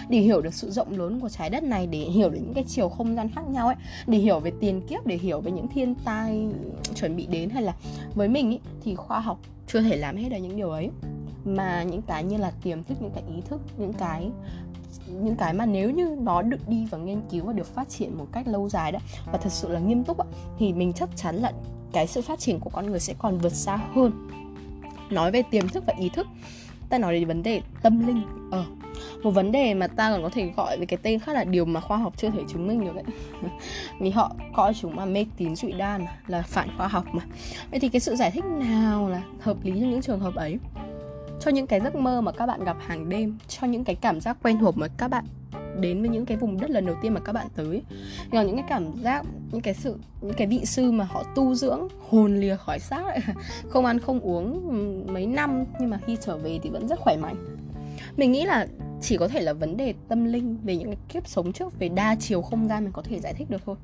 Để 0.08 0.18
hiểu 0.18 0.40
được 0.40 0.54
sự 0.54 0.70
rộng 0.70 0.98
lớn 0.98 1.20
của 1.20 1.28
trái 1.28 1.50
đất 1.50 1.62
này 1.62 1.86
để 1.86 1.98
hiểu 1.98 2.30
được 2.30 2.38
những 2.42 2.54
cái 2.54 2.64
chiều 2.66 2.88
không 2.88 3.16
gian 3.16 3.28
khác 3.34 3.42
nhau 3.48 3.66
ấy 3.66 3.76
để 4.06 4.18
hiểu 4.18 4.40
về 4.40 4.52
tiền 4.60 4.80
kiếp 4.88 5.06
để 5.06 5.16
hiểu 5.16 5.40
về 5.40 5.52
những 5.52 5.68
thiên 5.68 5.94
tai 5.94 6.48
chuẩn 6.94 7.16
bị 7.16 7.26
đến 7.26 7.50
hay 7.50 7.62
là 7.62 7.74
với 8.14 8.28
mình 8.28 8.50
ý, 8.50 8.58
thì 8.84 8.94
khoa 8.94 9.20
học 9.20 9.38
chưa 9.66 9.80
thể 9.80 9.96
làm 9.96 10.16
hết 10.16 10.28
được 10.28 10.36
những 10.36 10.56
điều 10.56 10.70
ấy. 10.70 10.90
Mà 11.44 11.82
những 11.82 12.02
cái 12.02 12.24
như 12.24 12.36
là 12.36 12.52
tiềm 12.62 12.82
thức 12.82 13.02
những 13.02 13.10
cái 13.14 13.22
ý 13.34 13.40
thức 13.48 13.60
những 13.78 13.92
cái 13.92 14.30
những 15.06 15.36
cái 15.36 15.54
mà 15.54 15.66
nếu 15.66 15.90
như 15.90 16.16
nó 16.20 16.42
được 16.42 16.68
đi 16.68 16.86
và 16.90 16.98
nghiên 16.98 17.20
cứu 17.30 17.44
và 17.44 17.52
được 17.52 17.74
phát 17.74 17.88
triển 17.88 18.18
một 18.18 18.26
cách 18.32 18.48
lâu 18.48 18.68
dài 18.68 18.92
đó 18.92 18.98
và 19.32 19.38
thật 19.38 19.52
sự 19.52 19.68
là 19.68 19.80
nghiêm 19.80 20.04
túc 20.04 20.16
thì 20.58 20.72
mình 20.72 20.92
chắc 20.92 21.08
chắn 21.16 21.36
là 21.36 21.52
cái 21.92 22.06
sự 22.06 22.22
phát 22.22 22.38
triển 22.38 22.60
của 22.60 22.70
con 22.70 22.86
người 22.86 23.00
sẽ 23.00 23.14
còn 23.18 23.38
vượt 23.38 23.52
xa 23.52 23.76
hơn. 23.94 24.28
Nói 25.10 25.30
về 25.30 25.42
tiềm 25.42 25.68
thức 25.68 25.84
và 25.86 25.94
ý 25.98 26.08
thức 26.08 26.26
ta 26.88 26.98
nói 26.98 27.12
đến 27.12 27.28
vấn 27.28 27.42
đề 27.42 27.62
tâm 27.82 28.06
linh. 28.06 28.22
Ở 28.50 28.58
ờ, 28.58 28.64
một 29.22 29.30
vấn 29.30 29.52
đề 29.52 29.74
mà 29.74 29.86
ta 29.86 30.10
còn 30.10 30.22
có 30.22 30.28
thể 30.28 30.52
gọi 30.56 30.76
với 30.76 30.86
cái 30.86 30.98
tên 31.02 31.18
khác 31.18 31.32
là 31.32 31.44
điều 31.44 31.64
mà 31.64 31.80
khoa 31.80 31.96
học 31.96 32.12
chưa 32.16 32.30
thể 32.30 32.40
chứng 32.48 32.68
minh 32.68 32.84
được 32.84 32.94
đấy 32.94 33.04
vì 34.00 34.10
họ 34.10 34.34
coi 34.54 34.74
chúng 34.74 34.98
là 34.98 35.04
mê 35.04 35.26
tín 35.36 35.56
dị 35.56 35.72
đoan 35.72 36.04
là 36.26 36.42
phản 36.42 36.68
khoa 36.76 36.88
học 36.88 37.04
mà. 37.12 37.24
Vậy 37.70 37.80
thì 37.80 37.88
cái 37.88 38.00
sự 38.00 38.16
giải 38.16 38.30
thích 38.30 38.44
nào 38.44 39.08
là 39.08 39.22
hợp 39.40 39.56
lý 39.62 39.80
cho 39.80 39.86
những 39.86 40.02
trường 40.02 40.20
hợp 40.20 40.34
ấy? 40.34 40.58
Cho 41.44 41.50
những 41.50 41.66
cái 41.66 41.80
giấc 41.80 41.94
mơ 41.94 42.20
mà 42.20 42.32
các 42.32 42.46
bạn 42.46 42.64
gặp 42.64 42.76
hàng 42.80 43.08
đêm, 43.08 43.38
cho 43.48 43.66
những 43.66 43.84
cái 43.84 43.94
cảm 43.94 44.20
giác 44.20 44.36
quen 44.42 44.58
thuộc 44.58 44.76
mà 44.78 44.86
các 44.96 45.08
bạn 45.08 45.24
đến 45.80 46.00
với 46.00 46.08
những 46.08 46.26
cái 46.26 46.36
vùng 46.36 46.60
đất 46.60 46.70
lần 46.70 46.86
đầu 46.86 46.96
tiên 47.02 47.14
mà 47.14 47.20
các 47.20 47.32
bạn 47.32 47.46
tới 47.56 47.82
là 48.30 48.42
những 48.42 48.56
cái 48.56 48.64
cảm 48.68 48.92
giác, 49.02 49.26
những 49.52 49.60
cái 49.60 49.74
sự, 49.74 49.96
những 50.20 50.34
cái 50.34 50.46
vị 50.46 50.64
sư 50.64 50.90
mà 50.90 51.04
họ 51.04 51.24
tu 51.34 51.54
dưỡng, 51.54 51.88
hồn 52.08 52.36
lìa 52.36 52.56
khỏi 52.56 52.78
xác 52.78 53.04
ấy. 53.04 53.18
không 53.68 53.84
ăn 53.84 53.98
không 53.98 54.20
uống 54.20 54.68
ừ, 54.70 55.12
mấy 55.12 55.26
năm 55.26 55.64
nhưng 55.80 55.90
mà 55.90 55.98
khi 56.06 56.16
trở 56.20 56.36
về 56.36 56.58
thì 56.62 56.70
vẫn 56.70 56.88
rất 56.88 56.98
khỏe 56.98 57.16
mạnh 57.16 57.36
mình 58.16 58.32
nghĩ 58.32 58.44
là 58.44 58.66
chỉ 59.04 59.16
có 59.16 59.28
thể 59.28 59.40
là 59.40 59.52
vấn 59.52 59.76
đề 59.76 59.94
tâm 60.08 60.24
linh, 60.24 60.56
về 60.64 60.76
những 60.76 60.86
cái 60.86 60.96
kiếp 61.08 61.28
sống 61.28 61.52
trước, 61.52 61.78
về 61.78 61.88
đa 61.88 62.16
chiều 62.20 62.42
không 62.42 62.68
gian 62.68 62.84
mình 62.84 62.92
có 62.92 63.02
thể 63.02 63.20
giải 63.20 63.34
thích 63.34 63.50
được 63.50 63.62
thôi. 63.66 63.76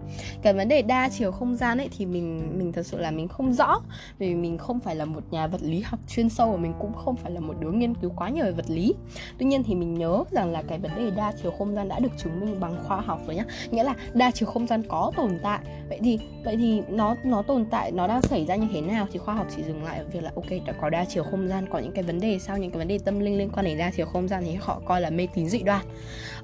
Cái 0.43 0.53
vấn 0.53 0.69
đề 0.69 0.83
đa 0.83 1.09
chiều 1.09 1.33
không 1.33 1.57
gian 1.57 1.79
ấy 1.79 1.89
thì 1.99 2.07
mình 2.07 2.59
mình 2.59 2.73
thật 2.73 2.87
sự 2.87 2.99
là 2.99 3.11
mình 3.11 3.29
không 3.29 3.53
rõ 3.53 3.81
vì 4.19 4.35
mình 4.35 4.59
không 4.59 4.81
phải 4.81 4.97
là 4.97 5.05
một 5.05 5.23
nhà 5.31 5.47
vật 5.47 5.63
lý 5.63 5.81
học 5.81 6.01
chuyên 6.09 6.29
sâu 6.29 6.51
và 6.51 6.57
mình 6.57 6.73
cũng 6.79 6.93
không 6.95 7.17
phải 7.17 7.33
là 7.33 7.41
một 7.41 7.55
đứa 7.61 7.71
nghiên 7.71 7.95
cứu 7.95 8.13
quá 8.17 8.29
nhiều 8.29 8.45
về 8.45 8.53
vật 8.53 8.71
lý. 8.71 8.95
Tuy 9.39 9.47
nhiên 9.47 9.63
thì 9.63 9.75
mình 9.75 9.95
nhớ 9.95 10.25
rằng 10.31 10.53
là 10.53 10.63
cái 10.63 10.79
vấn 10.79 10.97
đề 10.97 11.11
đa 11.11 11.33
chiều 11.43 11.51
không 11.59 11.75
gian 11.75 11.89
đã 11.89 11.99
được 11.99 12.13
chứng 12.19 12.41
minh 12.41 12.61
bằng 12.61 12.85
khoa 12.85 13.01
học 13.01 13.21
rồi 13.27 13.37
nhá. 13.37 13.45
Nghĩa 13.71 13.83
là 13.83 13.95
đa 14.15 14.31
chiều 14.31 14.49
không 14.49 14.67
gian 14.67 14.83
có 14.83 15.13
tồn 15.17 15.39
tại. 15.43 15.59
Vậy 15.89 15.99
thì 16.03 16.19
vậy 16.45 16.57
thì 16.57 16.83
nó 16.89 17.17
nó 17.25 17.43
tồn 17.43 17.65
tại, 17.71 17.93
nó 17.93 18.07
đang 18.07 18.23
xảy 18.23 18.47
ra 18.47 18.57
như 18.57 18.69
thế 18.73 18.81
nào 18.81 19.07
thì 19.13 19.19
khoa 19.19 19.35
học 19.35 19.47
chỉ 19.57 19.63
dừng 19.63 19.85
lại 19.85 19.99
ở 19.99 20.05
việc 20.13 20.23
là, 20.23 20.33
ok, 20.35 20.51
đã 20.67 20.73
có 20.81 20.91
đa 20.91 21.05
chiều 21.05 21.25
không 21.25 21.49
gian, 21.49 21.67
có 21.71 21.79
những 21.79 21.93
cái 21.93 22.05
vấn 22.05 22.21
đề 22.21 22.39
sau, 22.39 22.59
những 22.59 22.71
cái 22.71 22.79
vấn 22.79 22.89
đề 22.89 22.99
tâm 22.99 23.21
linh 23.21 23.39
liên 23.39 23.51
quan 23.51 23.65
đến 23.65 23.79
đa 23.79 23.91
chiều 23.97 24.07
không 24.07 24.29
gian 24.29 24.45
thì 24.45 24.55
họ 24.55 24.81
coi 24.85 25.01
là 25.01 25.10
mê 25.11 25.27
tín 25.35 25.49
dị 25.49 25.63
đoan. 25.63 25.87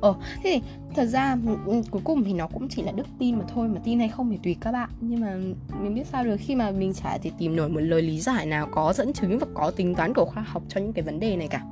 Ờ 0.01 0.15
thế 0.43 0.51
thì 0.61 0.61
thật 0.95 1.07
ra 1.07 1.37
ừ, 1.47 1.57
ừ, 1.67 1.83
cuối 1.91 2.03
cùng 2.05 2.25
thì 2.25 2.33
nó 2.33 2.47
cũng 2.47 2.69
chỉ 2.69 2.83
là 2.83 2.93
đức 2.93 3.07
tin 3.19 3.39
mà 3.39 3.45
thôi, 3.55 3.69
mà 3.69 3.81
tin 3.85 3.99
hay 3.99 4.09
không 4.09 4.31
thì 4.31 4.39
tùy 4.43 4.57
các 4.61 4.73
bạn. 4.73 4.91
Nhưng 5.01 5.21
mà 5.21 5.37
mình 5.81 5.95
biết 5.95 6.07
sao 6.13 6.25
được, 6.25 6.37
khi 6.41 6.55
mà 6.55 6.71
mình 6.71 6.93
chả 6.93 7.19
thể 7.19 7.31
tìm 7.39 7.57
nổi 7.57 7.69
một 7.69 7.81
lời 7.81 8.03
lý 8.03 8.21
giải 8.21 8.47
nào 8.47 8.69
có 8.73 8.93
dẫn 8.93 9.13
chứng 9.13 9.39
và 9.39 9.47
có 9.55 9.71
tính 9.71 9.95
toán 9.95 10.15
của 10.15 10.25
khoa 10.25 10.43
học 10.43 10.63
cho 10.69 10.81
những 10.81 10.93
cái 10.93 11.03
vấn 11.03 11.21
đề 11.21 11.37
này 11.37 11.49
cả. 11.49 11.63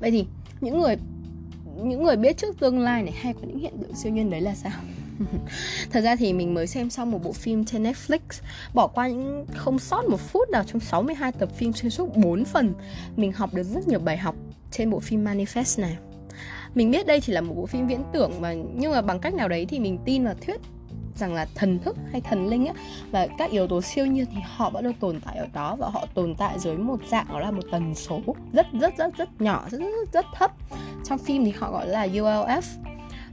Vậy 0.00 0.10
thì 0.10 0.26
những 0.60 0.80
người 0.80 0.96
những 1.82 2.02
người 2.02 2.16
biết 2.16 2.36
trước 2.36 2.60
tương 2.60 2.78
lai 2.78 3.02
này 3.02 3.12
hay 3.12 3.32
có 3.32 3.40
những 3.46 3.58
hiện 3.58 3.78
tượng 3.82 3.96
siêu 3.96 4.12
nhiên 4.12 4.30
đấy 4.30 4.40
là 4.40 4.54
sao? 4.54 4.72
Thật 5.90 6.00
ra 6.00 6.16
thì 6.16 6.32
mình 6.32 6.54
mới 6.54 6.66
xem 6.66 6.90
xong 6.90 7.10
một 7.10 7.22
bộ 7.24 7.32
phim 7.32 7.64
trên 7.64 7.82
Netflix, 7.82 8.18
Bỏ 8.74 8.86
qua 8.86 9.08
những, 9.08 9.46
không 9.54 9.78
sót 9.78 10.04
một 10.08 10.20
phút 10.20 10.50
nào 10.50 10.64
trong 10.66 10.80
62 10.80 11.32
tập 11.32 11.48
phim 11.56 11.72
xuyên 11.72 11.90
suốt 11.90 12.16
4 12.16 12.44
phần, 12.44 12.74
Mình 13.16 13.32
học 13.32 13.54
được 13.54 13.62
rất 13.62 13.88
nhiều 13.88 13.98
bài 13.98 14.16
học 14.16 14.34
trên 14.76 14.90
bộ 14.90 15.00
phim 15.00 15.24
Manifest 15.24 15.82
này. 15.82 15.96
Mình 16.74 16.90
biết 16.90 17.06
đây 17.06 17.20
chỉ 17.20 17.32
là 17.32 17.40
một 17.40 17.54
bộ 17.54 17.66
phim 17.66 17.86
viễn 17.86 18.02
tưởng 18.12 18.32
mà 18.40 18.52
nhưng 18.52 18.92
mà 18.92 19.02
bằng 19.02 19.20
cách 19.20 19.34
nào 19.34 19.48
đấy 19.48 19.66
thì 19.68 19.80
mình 19.80 19.98
tin 20.04 20.24
vào 20.24 20.34
thuyết 20.46 20.60
rằng 21.14 21.34
là 21.34 21.46
thần 21.54 21.78
thức 21.78 21.96
hay 22.12 22.20
thần 22.20 22.48
linh 22.48 22.66
á 22.66 22.74
và 23.10 23.26
các 23.38 23.50
yếu 23.50 23.66
tố 23.66 23.82
siêu 23.82 24.06
nhiên 24.06 24.26
thì 24.30 24.36
họ 24.44 24.70
vẫn 24.70 24.84
luôn 24.84 24.94
tồn 25.00 25.20
tại 25.20 25.36
ở 25.36 25.46
đó 25.54 25.76
và 25.76 25.88
họ 25.88 26.06
tồn 26.14 26.34
tại 26.34 26.58
dưới 26.58 26.76
một 26.76 27.00
dạng 27.10 27.26
đó 27.28 27.40
là 27.40 27.50
một 27.50 27.62
tần 27.70 27.94
số 27.94 28.20
rất 28.52 28.66
rất 28.80 28.96
rất 28.98 29.16
rất 29.16 29.40
nhỏ 29.40 29.66
rất 29.70 29.78
rất, 29.78 30.12
rất 30.12 30.26
thấp. 30.34 30.52
Trong 31.04 31.18
phim 31.18 31.44
thì 31.44 31.52
họ 31.58 31.72
gọi 31.72 31.88
là 31.88 32.06
ULF 32.06 32.62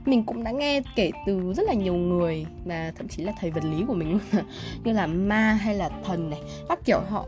mình 0.06 0.24
cũng 0.24 0.44
đã 0.44 0.50
nghe 0.50 0.80
kể 0.96 1.10
từ 1.26 1.52
rất 1.52 1.62
là 1.66 1.74
nhiều 1.74 1.94
người 1.94 2.46
mà 2.64 2.92
thậm 2.96 3.08
chí 3.08 3.22
là 3.22 3.32
thầy 3.40 3.50
vật 3.50 3.64
lý 3.64 3.84
của 3.88 3.94
mình 3.94 4.18
như 4.84 4.92
là 4.92 5.06
ma 5.06 5.52
hay 5.52 5.74
là 5.74 5.90
thần 6.04 6.30
này. 6.30 6.40
Các 6.68 6.78
kiểu 6.84 7.00
họ 7.10 7.26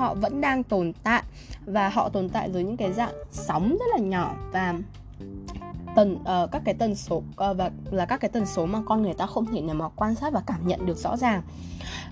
họ 0.00 0.14
vẫn 0.14 0.40
đang 0.40 0.62
tồn 0.62 0.92
tại 1.02 1.22
và 1.66 1.88
họ 1.88 2.08
tồn 2.08 2.28
tại 2.28 2.50
dưới 2.52 2.64
những 2.64 2.76
cái 2.76 2.92
dạng 2.92 3.12
sóng 3.30 3.68
rất 3.68 3.86
là 3.94 3.98
nhỏ 3.98 4.34
và 4.52 4.74
tần 5.96 6.14
uh, 6.14 6.50
các 6.52 6.62
cái 6.64 6.74
tần 6.74 6.94
số 6.94 7.16
uh, 7.16 7.24
và 7.36 7.70
là 7.90 8.06
các 8.06 8.20
cái 8.20 8.28
tần 8.28 8.46
số 8.46 8.66
mà 8.66 8.82
con 8.86 9.02
người 9.02 9.14
ta 9.14 9.26
không 9.26 9.46
thể 9.46 9.60
nào 9.60 9.74
mà 9.74 9.88
quan 9.88 10.14
sát 10.14 10.32
và 10.32 10.42
cảm 10.46 10.68
nhận 10.68 10.86
được 10.86 10.96
rõ 10.96 11.16
ràng. 11.16 11.42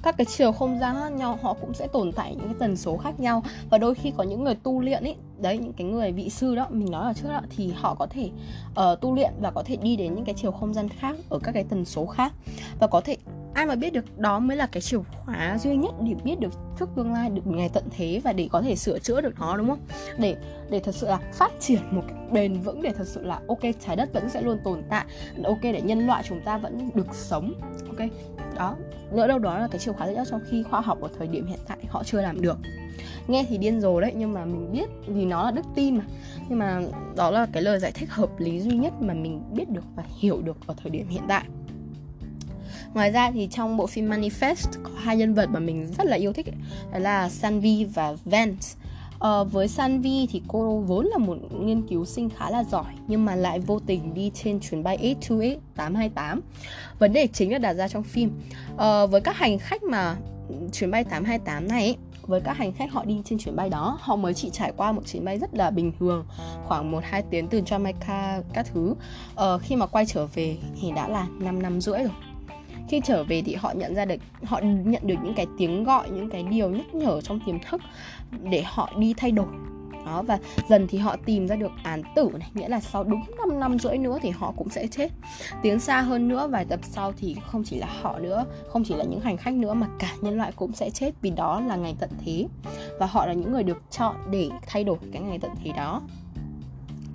Các 0.03 0.17
cái 0.17 0.25
chiều 0.25 0.53
không 0.53 0.79
gian 0.79 0.95
khác 0.95 1.13
nhau 1.13 1.39
họ 1.43 1.55
cũng 1.61 1.75
sẽ 1.75 1.87
tồn 1.87 2.13
tại 2.13 2.35
những 2.35 2.45
cái 2.45 2.55
tần 2.59 2.77
số 2.77 2.97
khác 2.97 3.21
nhau. 3.21 3.43
Và 3.71 3.79
đôi 3.79 3.95
khi 3.95 4.13
có 4.17 4.25
những 4.25 4.45
người 4.45 4.55
tu 4.55 4.81
luyện 4.81 5.05
ấy 5.05 5.17
đấy 5.39 5.59
những 5.59 5.73
cái 5.73 5.87
người 5.87 6.13
vị 6.13 6.31
sư 6.31 6.55
đó 6.55 6.67
mình 6.71 6.91
nói 6.91 7.05
ở 7.05 7.13
trước 7.13 7.29
đó 7.29 7.41
thì 7.57 7.73
họ 7.77 7.95
có 7.95 8.07
thể 8.07 8.31
uh, 8.71 9.01
tu 9.01 9.15
luyện 9.15 9.33
và 9.41 9.51
có 9.51 9.63
thể 9.63 9.77
đi 9.77 9.97
đến 9.97 10.15
những 10.15 10.25
cái 10.25 10.35
chiều 10.35 10.53
không 10.53 10.75
gian 10.75 10.89
khác 10.89 11.17
ở 11.29 11.39
các 11.39 11.53
cái 11.53 11.65
tần 11.65 11.85
số 11.85 12.07
khác. 12.07 12.33
Và 12.81 12.87
có 12.87 13.01
thể 13.01 13.17
ai 13.59 13.67
mà 13.67 13.77
biết 13.77 13.93
được, 13.93 14.19
đó 14.19 14.39
mới 14.39 14.57
là 14.57 14.67
cái 14.67 14.81
chìa 14.81 14.99
khóa 14.99 15.59
duy 15.59 15.77
nhất 15.77 15.95
để 16.05 16.15
biết 16.25 16.41
được 16.41 16.53
trước 16.79 16.89
tương 16.97 17.13
lai, 17.13 17.31
được 17.31 17.47
ngày 17.47 17.71
tận 17.73 17.85
thế 17.91 18.21
và 18.25 18.33
để 18.33 18.49
có 18.53 18.63
thể 18.63 18.77
sửa 18.77 18.99
chữa 18.99 19.21
được 19.21 19.41
nó, 19.41 19.57
đúng 19.57 19.69
không? 19.69 19.79
Để 20.19 20.37
để 20.71 20.81
thật 20.81 20.95
sự 20.95 21.07
là 21.07 21.19
phát 21.33 21.53
triển 21.61 21.81
một 21.91 22.03
cách 22.09 22.17
bền 22.33 22.61
vững, 22.61 22.83
để 22.83 22.93
thật 22.93 23.07
sự 23.07 23.25
là, 23.25 23.41
ok, 23.49 23.59
trái 23.87 23.97
đất 23.97 24.13
vẫn 24.13 24.29
sẽ 24.29 24.43
luôn 24.43 24.59
tồn 24.65 24.83
tại, 24.91 25.05
ok, 25.45 25.63
để 25.63 25.81
nhân 25.83 26.07
loại 26.07 26.23
chúng 26.29 26.41
ta 26.45 26.59
vẫn 26.59 26.91
được 26.95 27.15
sống, 27.15 27.53
ok? 27.89 28.09
Đó 28.57 28.77
nữa 29.13 29.27
đâu 29.27 29.39
đó 29.39 29.59
là 29.59 29.69
cái 29.71 29.79
chìa 29.79 29.93
khóa 29.93 30.07
duy 30.07 30.15
nhất 30.15 30.29
trong 30.31 30.41
khi 30.51 30.63
khoa 30.63 30.81
học 30.81 31.01
ở 31.01 31.09
thời 31.19 31.29
điểm 31.29 31.47
hiện 31.47 31.61
tại 31.69 31.79
họ 31.89 32.05
chưa 32.05 32.23
làm 32.23 32.41
được. 32.41 32.59
Nghe 33.27 33.45
thì 33.49 33.59
điên 33.59 33.81
rồ 33.81 34.01
đấy, 34.01 34.13
nhưng 34.17 34.33
mà 34.33 34.45
mình 34.45 34.73
biết, 34.73 34.89
vì 35.07 35.25
nó 35.25 35.45
là 35.45 35.51
đức 35.51 35.67
tin 35.75 35.97
mà. 35.97 36.05
Nhưng 36.49 36.59
mà 36.59 36.83
đó 37.17 37.31
là 37.31 37.47
cái 37.53 37.63
lời 37.63 37.79
giải 37.79 37.93
thích 37.93 38.11
hợp 38.11 38.41
lý 38.41 38.61
duy 38.61 38.77
nhất 38.77 38.93
mà 39.01 39.15
mình 39.15 39.43
biết 39.53 39.71
được 39.71 39.85
và 39.97 40.03
hiểu 40.19 40.43
được 40.43 40.57
ở 40.67 40.75
thời 40.83 40.91
điểm 40.91 41.09
hiện 41.09 41.23
tại 41.29 41.45
ngoài 42.95 43.11
ra 43.11 43.31
thì 43.31 43.49
trong 43.51 43.77
bộ 43.77 43.87
phim 43.87 44.11
Manifest 44.11 44.83
có 44.83 44.91
hai 44.97 45.17
nhân 45.17 45.35
vật 45.35 45.51
mà 45.51 45.61
mình 45.61 45.87
rất 45.99 46.07
là 46.07 46.17
yêu 46.17 46.33
thích 46.33 46.47
đó 46.93 46.99
là 46.99 47.29
Sanvi 47.29 47.85
và 47.85 48.15
Vance 48.25 48.79
Ờ, 49.19 49.45
với 49.45 49.69
Sanvi 49.69 50.27
thì 50.31 50.43
cô 50.49 50.83
vốn 50.87 51.07
là 51.07 51.19
một 51.19 51.37
nghiên 51.61 51.83
cứu 51.83 52.05
sinh 52.05 52.31
khá 52.31 52.51
là 52.51 52.65
giỏi 52.65 52.95
nhưng 53.07 53.25
mà 53.25 53.35
lại 53.35 53.59
vô 53.59 53.79
tình 53.87 54.15
đi 54.15 54.31
trên 54.35 54.61
chuyến 54.61 54.83
bay 54.83 54.97
828 54.97 55.61
828. 55.77 56.41
Vấn 56.99 57.13
đề 57.13 57.27
chính 57.27 57.53
là 57.53 57.59
đặt 57.59 57.73
ra 57.73 57.89
trong 57.89 58.03
phim. 58.03 58.31
Ờ, 58.77 59.07
với 59.07 59.21
các 59.21 59.37
hành 59.37 59.59
khách 59.59 59.83
mà 59.83 60.17
chuyến 60.73 60.91
bay 60.91 61.05
828 61.05 61.69
này 61.69 61.85
ấy, 61.85 61.97
với 62.23 62.41
các 62.41 62.57
hành 62.57 62.73
khách 62.73 62.93
họ 62.93 63.05
đi 63.05 63.23
trên 63.25 63.39
chuyến 63.39 63.57
bay 63.57 63.69
đó 63.71 63.99
họ 64.01 64.17
mới 64.17 64.35
chỉ 64.35 64.51
trải 64.51 64.73
qua 64.77 64.93
một 64.93 65.03
chuyến 65.07 65.25
bay 65.25 65.39
rất 65.39 65.55
là 65.55 65.71
bình 65.71 65.93
thường 66.01 66.27
khoảng 66.65 66.93
1-2 66.93 67.23
tiếng 67.31 67.49
từ 67.49 67.61
Jamaica 67.61 68.43
các 68.53 68.67
thứ 68.73 68.95
ờ, 69.35 69.59
khi 69.59 69.77
mà 69.77 69.87
quay 69.87 70.07
trở 70.07 70.27
về 70.27 70.57
thì 70.81 70.93
đã 70.93 71.09
là 71.09 71.27
5 71.39 71.63
năm 71.63 71.81
rưỡi 71.81 71.99
rồi 71.99 72.13
khi 72.89 73.01
trở 73.05 73.25
về 73.25 73.43
thì 73.43 73.55
họ 73.55 73.73
nhận 73.77 73.95
ra 73.95 74.05
được, 74.05 74.17
họ 74.45 74.61
nhận 74.85 75.07
được 75.07 75.17
những 75.25 75.35
cái 75.35 75.47
tiếng 75.59 75.85
gọi, 75.85 76.11
những 76.11 76.31
cái 76.31 76.43
điều 76.43 76.71
nhắc 76.71 76.95
nhở 76.95 77.21
trong 77.21 77.41
tiềm 77.47 77.59
thức 77.71 77.81
để 78.43 78.63
họ 78.67 78.91
đi 78.99 79.15
thay 79.17 79.31
đổi. 79.31 79.47
Đó, 80.07 80.23
và 80.23 80.39
dần 80.69 80.87
thì 80.89 80.99
họ 80.99 81.17
tìm 81.25 81.49
ra 81.49 81.57
được 81.57 81.71
án 81.83 82.03
tử 82.17 82.31
này, 82.39 82.51
nghĩa 82.55 82.69
là 82.69 82.81
sau 82.81 83.05
đúng 83.05 83.23
5 83.39 83.61
năm 83.61 83.79
rưỡi 83.79 83.99
nữa 83.99 84.19
thì 84.23 84.31
họ 84.31 84.53
cũng 84.57 84.69
sẽ 84.69 84.87
chết. 84.87 85.09
Tiến 85.63 85.81
xa 85.81 86.01
hơn 86.01 86.29
nữa, 86.29 86.49
vài 86.51 86.65
tập 86.65 86.81
sau 86.83 87.13
thì 87.17 87.37
không 87.47 87.65
chỉ 87.65 87.79
là 87.79 87.87
họ 88.01 88.19
nữa, 88.19 88.45
không 88.69 88.85
chỉ 88.85 88.95
là 88.95 89.05
những 89.05 89.21
hành 89.21 89.37
khách 89.37 89.55
nữa, 89.55 89.75
mà 89.75 89.89
cả 89.99 90.11
nhân 90.21 90.37
loại 90.37 90.53
cũng 90.57 90.73
sẽ 90.73 90.91
chết 90.91 91.11
vì 91.23 91.31
đó 91.31 91.61
là 91.61 91.77
ngày 91.77 91.97
tận 92.01 92.11
thế. 92.25 92.47
Và 92.99 93.07
họ 93.07 93.27
là 93.27 93.33
những 93.33 93.53
người 93.53 93.63
được 93.63 93.83
chọn 93.91 94.17
để 94.31 94.49
thay 94.67 94.85
đổi 94.85 94.97
cái 95.13 95.23
ngày 95.23 95.39
tận 95.39 95.51
thế 95.65 95.73
đó 95.77 96.03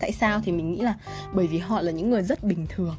tại 0.03 0.11
sao? 0.11 0.41
Thì 0.43 0.51
mình 0.51 0.71
nghĩ 0.71 0.81
là 0.81 0.93
bởi 1.33 1.47
vì 1.47 1.57
họ 1.57 1.81
là 1.81 1.91
những 1.91 2.09
người 2.09 2.21
rất 2.21 2.43
bình 2.43 2.65
thường. 2.69 2.95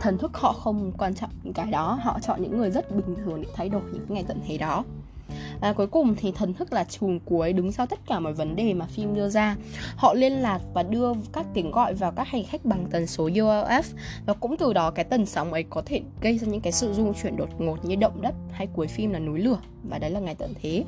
Thần 0.00 0.18
thức 0.18 0.30
họ 0.34 0.52
không 0.52 0.92
quan 0.98 1.14
trọng 1.14 1.30
những 1.42 1.52
cái 1.52 1.70
đó 1.70 1.98
họ 2.02 2.18
chọn 2.22 2.42
những 2.42 2.58
người 2.58 2.70
rất 2.70 2.90
bình 2.90 3.16
thường 3.24 3.42
để 3.42 3.48
thay 3.54 3.68
đổi 3.68 3.82
những 3.92 4.04
ngày 4.08 4.24
tận 4.28 4.40
thế 4.46 4.58
đó. 4.58 4.84
À, 5.60 5.72
cuối 5.72 5.86
cùng 5.86 6.14
thì 6.16 6.32
thần 6.32 6.54
thức 6.54 6.72
là 6.72 6.84
chùm 6.84 7.18
cuối 7.24 7.52
đứng 7.52 7.72
sau 7.72 7.86
tất 7.86 7.98
cả 8.06 8.20
mọi 8.20 8.32
vấn 8.32 8.56
đề 8.56 8.74
mà 8.74 8.86
phim 8.86 9.14
đưa 9.14 9.28
ra. 9.28 9.56
Họ 9.96 10.14
liên 10.14 10.32
lạc 10.32 10.60
và 10.74 10.82
đưa 10.82 11.12
các 11.32 11.46
tiếng 11.54 11.70
gọi 11.70 11.94
vào 11.94 12.12
các 12.12 12.28
hành 12.28 12.44
khách 12.44 12.64
bằng 12.64 12.86
tần 12.90 13.06
số 13.06 13.28
ULF 13.28 13.82
và 14.26 14.34
cũng 14.34 14.56
từ 14.56 14.72
đó 14.72 14.90
cái 14.90 15.04
tần 15.04 15.26
sóng 15.26 15.52
ấy 15.52 15.62
có 15.70 15.82
thể 15.86 16.00
gây 16.20 16.38
ra 16.38 16.46
những 16.46 16.60
cái 16.60 16.72
sự 16.72 16.92
rung 16.92 17.14
chuyển 17.22 17.36
đột 17.36 17.60
ngột 17.60 17.84
như 17.84 17.96
động 17.96 18.22
đất 18.22 18.34
hay 18.52 18.68
cuối 18.74 18.86
phim 18.86 19.12
là 19.12 19.18
núi 19.18 19.38
lửa. 19.38 19.58
Và 19.88 19.98
đấy 19.98 20.10
là 20.10 20.20
ngày 20.20 20.34
tận 20.34 20.54
thế 20.62 20.84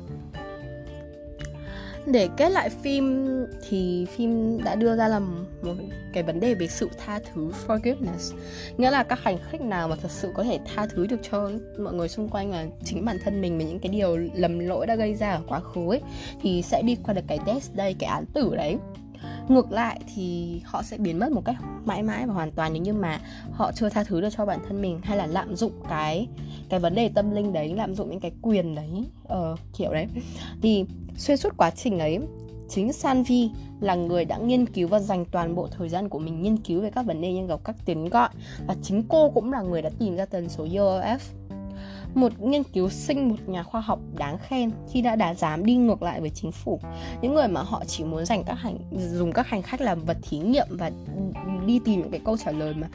để 2.05 2.29
kết 2.37 2.49
lại 2.49 2.69
phim 2.69 3.27
thì 3.69 4.05
phim 4.05 4.63
đã 4.63 4.75
đưa 4.75 4.95
ra 4.95 5.07
là 5.07 5.19
một 5.19 5.73
cái 6.13 6.23
vấn 6.23 6.39
đề 6.39 6.53
về 6.53 6.67
sự 6.67 6.89
tha 7.05 7.19
thứ 7.33 7.51
forgiveness. 7.67 8.35
Nghĩa 8.77 8.91
là 8.91 9.03
các 9.03 9.19
hành 9.23 9.37
khách 9.49 9.61
nào 9.61 9.87
mà 9.87 9.95
thật 9.95 10.11
sự 10.11 10.31
có 10.33 10.43
thể 10.43 10.59
tha 10.65 10.85
thứ 10.85 11.07
được 11.07 11.19
cho 11.31 11.49
mọi 11.79 11.93
người 11.93 12.09
xung 12.09 12.29
quanh 12.29 12.51
và 12.51 12.65
chính 12.83 13.05
bản 13.05 13.17
thân 13.23 13.41
mình 13.41 13.57
về 13.57 13.65
những 13.65 13.79
cái 13.79 13.91
điều 13.91 14.17
lầm 14.17 14.59
lỗi 14.59 14.87
đã 14.87 14.95
gây 14.95 15.15
ra 15.15 15.31
ở 15.31 15.41
quá 15.47 15.59
khứ 15.59 15.89
ấy 15.89 16.01
thì 16.41 16.61
sẽ 16.61 16.81
đi 16.81 16.97
qua 17.05 17.13
được 17.13 17.23
cái 17.27 17.39
death 17.45 17.63
day 17.77 17.93
cái 17.93 18.09
án 18.09 18.25
tử 18.25 18.55
đấy. 18.55 18.77
Ngược 19.47 19.71
lại 19.71 19.99
thì 20.15 20.61
họ 20.65 20.83
sẽ 20.83 20.97
biến 20.97 21.19
mất 21.19 21.31
một 21.31 21.45
cách 21.45 21.55
mãi 21.85 22.03
mãi 22.03 22.27
và 22.27 22.33
hoàn 22.33 22.51
toàn 22.51 22.73
nếu 22.73 22.83
như 22.83 22.93
mà 22.93 23.19
họ 23.51 23.71
chưa 23.71 23.89
tha 23.89 24.03
thứ 24.03 24.21
được 24.21 24.29
cho 24.37 24.45
bản 24.45 24.59
thân 24.67 24.81
mình 24.81 24.99
hay 25.03 25.17
là 25.17 25.25
lạm 25.27 25.55
dụng 25.55 25.71
cái 25.89 26.27
cái 26.69 26.79
vấn 26.79 26.95
đề 26.95 27.09
tâm 27.09 27.31
linh 27.31 27.53
đấy 27.53 27.73
lạm 27.75 27.95
dụng 27.95 28.09
những 28.09 28.19
cái 28.19 28.31
quyền 28.41 28.75
đấy 28.75 28.89
uh, 29.33 29.59
kiểu 29.77 29.93
đấy. 29.93 30.07
Thì 30.61 30.85
xuyên 31.19 31.37
suốt 31.37 31.57
quá 31.57 31.69
trình 31.69 31.99
ấy, 31.99 32.19
chính 32.69 32.93
Sanvi 32.93 33.51
là 33.79 33.95
người 33.95 34.25
đã 34.25 34.37
nghiên 34.37 34.65
cứu 34.65 34.87
và 34.87 34.99
dành 34.99 35.25
toàn 35.25 35.55
bộ 35.55 35.67
thời 35.67 35.89
gian 35.89 36.09
của 36.09 36.19
mình 36.19 36.41
nghiên 36.41 36.57
cứu 36.57 36.81
về 36.81 36.91
các 36.91 37.05
vấn 37.05 37.21
đề 37.21 37.33
nhân 37.33 37.47
gặp 37.47 37.59
các 37.63 37.75
tiếng 37.85 38.09
gọi. 38.09 38.29
Và 38.67 38.75
chính 38.81 39.03
cô 39.07 39.29
cũng 39.29 39.51
là 39.51 39.61
người 39.61 39.81
đã 39.81 39.89
tìm 39.99 40.15
ra 40.15 40.25
tần 40.25 40.49
số 40.49 40.65
UOF 40.65 41.17
một 42.13 42.41
nghiên 42.41 42.63
cứu 42.63 42.89
sinh 42.89 43.29
một 43.29 43.35
nhà 43.47 43.63
khoa 43.63 43.81
học 43.81 43.99
đáng 44.17 44.37
khen 44.37 44.71
khi 44.91 45.01
đã 45.01 45.15
đã 45.15 45.33
dám 45.33 45.65
đi 45.65 45.75
ngược 45.75 46.01
lại 46.01 46.21
với 46.21 46.29
chính 46.29 46.51
phủ. 46.51 46.79
Những 47.21 47.33
người 47.33 47.47
mà 47.47 47.61
họ 47.61 47.83
chỉ 47.87 48.03
muốn 48.03 48.25
dành 48.25 48.43
các 48.43 48.53
hành, 48.53 48.77
dùng 49.11 49.31
các 49.31 49.47
hành 49.47 49.61
khách 49.61 49.81
làm 49.81 50.05
vật 50.05 50.17
thí 50.21 50.37
nghiệm 50.37 50.67
và 50.69 50.91
đi 51.65 51.79
tìm 51.85 52.01
những 52.01 52.11
cái 52.11 52.21
câu 52.25 52.37
trả 52.37 52.51
lời 52.51 52.73
mà 52.73 52.87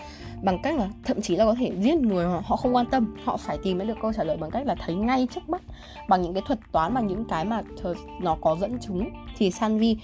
bằng 0.45 0.59
cách 0.63 0.79
là 0.79 0.89
thậm 1.05 1.21
chí 1.21 1.37
là 1.37 1.45
có 1.45 1.55
thể 1.59 1.73
giết 1.81 1.97
người 1.97 2.27
họ, 2.27 2.43
họ 2.45 2.57
không 2.57 2.75
quan 2.75 2.87
tâm 2.87 3.17
họ 3.25 3.37
phải 3.37 3.59
tìm 3.63 3.79
được 3.79 3.95
câu 4.03 4.13
trả 4.13 4.25
lời 4.25 4.37
bằng 4.37 4.51
cách 4.51 4.67
là 4.67 4.75
thấy 4.75 4.95
ngay 4.95 5.27
trước 5.35 5.49
mắt. 5.49 5.63
Bằng 6.09 6.23
những 6.23 6.35
cái 6.35 6.43
thuật 6.47 6.59
toán 6.73 6.95
bằng 6.95 7.07
những 7.07 7.25
cái 7.25 7.45
mà 7.45 7.63
nó 8.21 8.37
có 8.41 8.57
dẫn 8.61 8.79
chứng 8.79 9.11
thì 9.37 9.51
Sanvi 9.51 9.97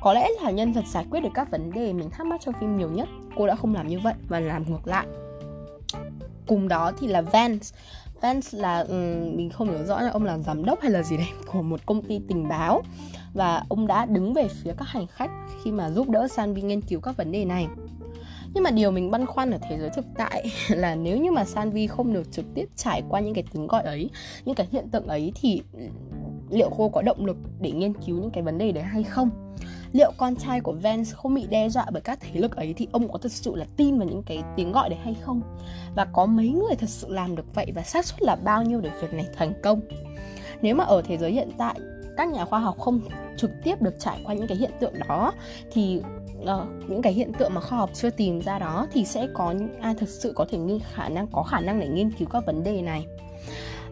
có 0.00 0.12
lẽ 0.12 0.28
là 0.42 0.50
nhân 0.50 0.72
vật 0.72 0.84
giải 0.86 1.06
quyết 1.10 1.20
được 1.20 1.28
các 1.34 1.50
vấn 1.50 1.72
đề 1.72 1.92
mình 1.92 2.10
thắc 2.10 2.26
mắc 2.26 2.40
trong 2.44 2.54
phim 2.60 2.76
nhiều 2.76 2.90
nhất 2.90 3.08
cô 3.36 3.46
đã 3.46 3.54
không 3.54 3.74
làm 3.74 3.88
như 3.88 4.00
vậy 4.00 4.14
và 4.28 4.40
làm 4.40 4.70
ngược 4.70 4.86
lại. 4.86 5.06
Cùng 6.46 6.68
đó 6.68 6.92
thì 7.00 7.06
là 7.06 7.20
Vance. 7.20 7.66
Vance 8.20 8.58
là 8.58 8.80
um, 8.80 9.36
mình 9.36 9.50
không 9.50 9.72
nhớ 9.72 9.84
rõ 9.84 10.00
là 10.00 10.10
ông 10.10 10.24
là 10.24 10.38
giám 10.38 10.64
đốc 10.64 10.80
hay 10.80 10.90
là 10.90 11.02
gì 11.02 11.16
đấy 11.16 11.26
của 11.52 11.62
một 11.62 11.80
công 11.86 12.02
ty 12.02 12.20
tình 12.28 12.48
báo. 12.48 12.82
Và 13.34 13.62
ông 13.68 13.86
đã 13.86 14.06
đứng 14.06 14.34
về 14.34 14.48
phía 14.48 14.72
các 14.78 14.88
hành 14.88 15.06
khách 15.06 15.30
khi 15.64 15.72
mà 15.72 15.90
giúp 15.90 16.08
đỡ 16.08 16.28
Sanvi 16.28 16.62
nghiên 16.62 16.80
cứu 16.80 17.00
các 17.00 17.16
vấn 17.16 17.32
đề 17.32 17.44
này 17.44 17.66
nhưng 18.54 18.64
mà 18.64 18.70
điều 18.70 18.90
mình 18.90 19.10
băn 19.10 19.26
khoăn 19.26 19.50
ở 19.50 19.58
thế 19.68 19.78
giới 19.78 19.90
thực 19.96 20.04
tại 20.16 20.52
là 20.68 20.94
nếu 20.94 21.18
như 21.18 21.32
mà 21.32 21.44
Sanvi 21.44 21.86
không 21.86 22.12
được 22.12 22.32
trực 22.32 22.44
tiếp 22.54 22.68
trải 22.76 23.02
qua 23.08 23.20
những 23.20 23.34
cái 23.34 23.44
tiếng 23.52 23.66
gọi 23.66 23.82
ấy, 23.82 24.10
những 24.44 24.54
cái 24.54 24.66
hiện 24.72 24.88
tượng 24.90 25.06
ấy 25.06 25.32
thì 25.34 25.62
liệu 26.50 26.70
cô 26.76 26.88
có 26.88 27.02
động 27.02 27.26
lực 27.26 27.36
để 27.60 27.70
nghiên 27.70 27.94
cứu 27.94 28.20
những 28.20 28.30
cái 28.30 28.42
vấn 28.42 28.58
đề 28.58 28.72
đấy 28.72 28.84
hay 28.84 29.02
không? 29.02 29.30
Liệu 29.92 30.12
con 30.16 30.36
trai 30.36 30.60
của 30.60 30.72
Vance 30.72 31.10
không 31.14 31.34
bị 31.34 31.46
đe 31.50 31.68
dọa 31.68 31.86
bởi 31.92 32.02
các 32.02 32.18
thế 32.20 32.40
lực 32.40 32.56
ấy 32.56 32.74
thì 32.76 32.88
ông 32.92 33.12
có 33.12 33.18
thật 33.18 33.32
sự 33.32 33.54
là 33.54 33.66
tin 33.76 33.98
vào 33.98 34.08
những 34.08 34.22
cái 34.22 34.42
tiếng 34.56 34.72
gọi 34.72 34.88
đấy 34.88 34.98
hay 35.02 35.16
không? 35.22 35.42
Và 35.94 36.04
có 36.04 36.26
mấy 36.26 36.48
người 36.48 36.76
thật 36.78 36.88
sự 36.88 37.08
làm 37.10 37.36
được 37.36 37.54
vậy 37.54 37.72
và 37.74 37.82
xác 37.82 38.06
suất 38.06 38.22
là 38.22 38.36
bao 38.36 38.62
nhiêu 38.62 38.80
để 38.80 38.90
việc 39.00 39.12
này 39.12 39.26
thành 39.36 39.52
công? 39.62 39.80
Nếu 40.62 40.74
mà 40.74 40.84
ở 40.84 41.02
thế 41.02 41.16
giới 41.16 41.32
hiện 41.32 41.50
tại 41.58 41.74
các 42.16 42.28
nhà 42.28 42.44
khoa 42.44 42.60
học 42.60 42.78
không 42.78 43.00
trực 43.36 43.50
tiếp 43.64 43.82
được 43.82 43.94
trải 43.98 44.20
qua 44.24 44.34
những 44.34 44.46
cái 44.46 44.56
hiện 44.56 44.70
tượng 44.80 44.94
đó 45.08 45.32
thì 45.72 46.00
uh, 46.42 46.48
những 46.88 47.02
cái 47.02 47.12
hiện 47.12 47.32
tượng 47.32 47.54
mà 47.54 47.60
khoa 47.60 47.78
học 47.78 47.90
chưa 47.94 48.10
tìm 48.10 48.40
ra 48.40 48.58
đó 48.58 48.86
thì 48.92 49.04
sẽ 49.04 49.28
có 49.34 49.52
những 49.52 49.80
ai 49.80 49.94
thực 49.94 50.08
sự 50.08 50.32
có 50.36 50.46
thể 50.50 50.58
nghi 50.58 50.80
khả 50.92 51.08
năng 51.08 51.26
có 51.32 51.42
khả 51.42 51.60
năng 51.60 51.80
để 51.80 51.88
nghiên 51.88 52.10
cứu 52.10 52.28
các 52.28 52.46
vấn 52.46 52.64
đề 52.64 52.82
này. 52.82 53.06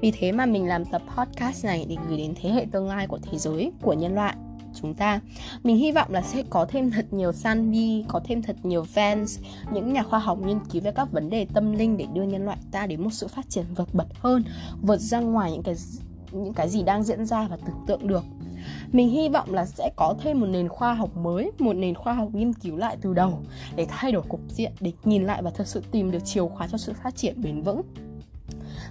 Vì 0.01 0.11
thế 0.11 0.33
mà 0.33 0.47
mình 0.47 0.69
làm 0.69 0.85
tập 0.85 1.03
podcast 1.17 1.65
này 1.65 1.87
để 1.89 1.97
gửi 2.09 2.19
đến 2.19 2.35
thế 2.43 2.51
hệ 2.51 2.67
tương 2.73 2.89
lai 2.89 3.07
của 3.07 3.19
thế 3.23 3.39
giới 3.39 3.73
của 3.83 3.93
nhân 3.93 4.15
loại 4.15 4.35
chúng 4.75 4.95
ta. 4.95 5.21
Mình 5.63 5.77
hy 5.77 5.93
vọng 5.93 6.13
là 6.13 6.23
sẽ 6.23 6.43
có 6.51 6.67
thêm 6.69 6.91
thật 6.91 7.07
nhiều 7.11 7.33
Sanvi 7.33 8.05
có 8.09 8.21
thêm 8.25 8.43
thật 8.43 8.57
nhiều 8.63 8.87
fans 8.95 9.43
những 9.73 9.93
nhà 9.93 10.03
khoa 10.03 10.19
học 10.19 10.39
nghiên 10.39 10.59
cứu 10.71 10.83
về 10.83 10.93
các 10.93 11.13
vấn 11.13 11.31
đề 11.31 11.47
tâm 11.55 11.73
linh 11.73 11.97
để 11.97 12.07
đưa 12.15 12.23
nhân 12.23 12.45
loại 12.45 12.59
ta 12.73 12.87
đến 12.87 13.03
một 13.03 13.11
sự 13.13 13.29
phát 13.29 13.51
triển 13.51 13.65
vượt 13.77 13.95
bật 13.95 14.07
hơn 14.21 14.45
vượt 14.83 15.01
ra 15.01 15.21
ngoài 15.21 15.53
những 15.53 15.63
cái 15.63 15.75
những 16.35 16.55
cái 16.55 16.69
gì 16.69 16.83
đang 16.83 17.03
diễn 17.03 17.27
ra 17.27 17.49
và 17.51 17.57
tưởng 17.57 17.85
tượng 17.87 18.07
được. 18.07 18.25
Mình 18.93 19.09
hy 19.09 19.29
vọng 19.29 19.55
là 19.55 19.67
sẽ 19.67 19.91
có 19.97 20.15
thêm 20.23 20.41
một 20.41 20.47
nền 20.47 20.69
khoa 20.69 20.95
học 20.95 21.17
mới, 21.17 21.51
một 21.59 21.73
nền 21.73 21.95
khoa 21.95 22.13
học 22.13 22.29
nghiên 22.33 22.53
cứu 22.53 22.77
lại 22.77 22.97
từ 23.01 23.15
đầu 23.15 23.39
để 23.77 23.87
thay 23.89 24.13
đổi 24.13 24.23
cục 24.29 24.41
diện, 24.49 24.73
để 24.81 24.93
nhìn 25.05 25.25
lại 25.25 25.43
và 25.43 25.51
thật 25.51 25.67
sự 25.67 25.83
tìm 25.91 26.11
được 26.11 26.25
chìa 26.25 26.49
khóa 26.49 26.69
cho 26.69 26.79
sự 26.79 26.93
phát 27.03 27.17
triển 27.17 27.43
bền 27.43 27.63
vững. 27.63 27.83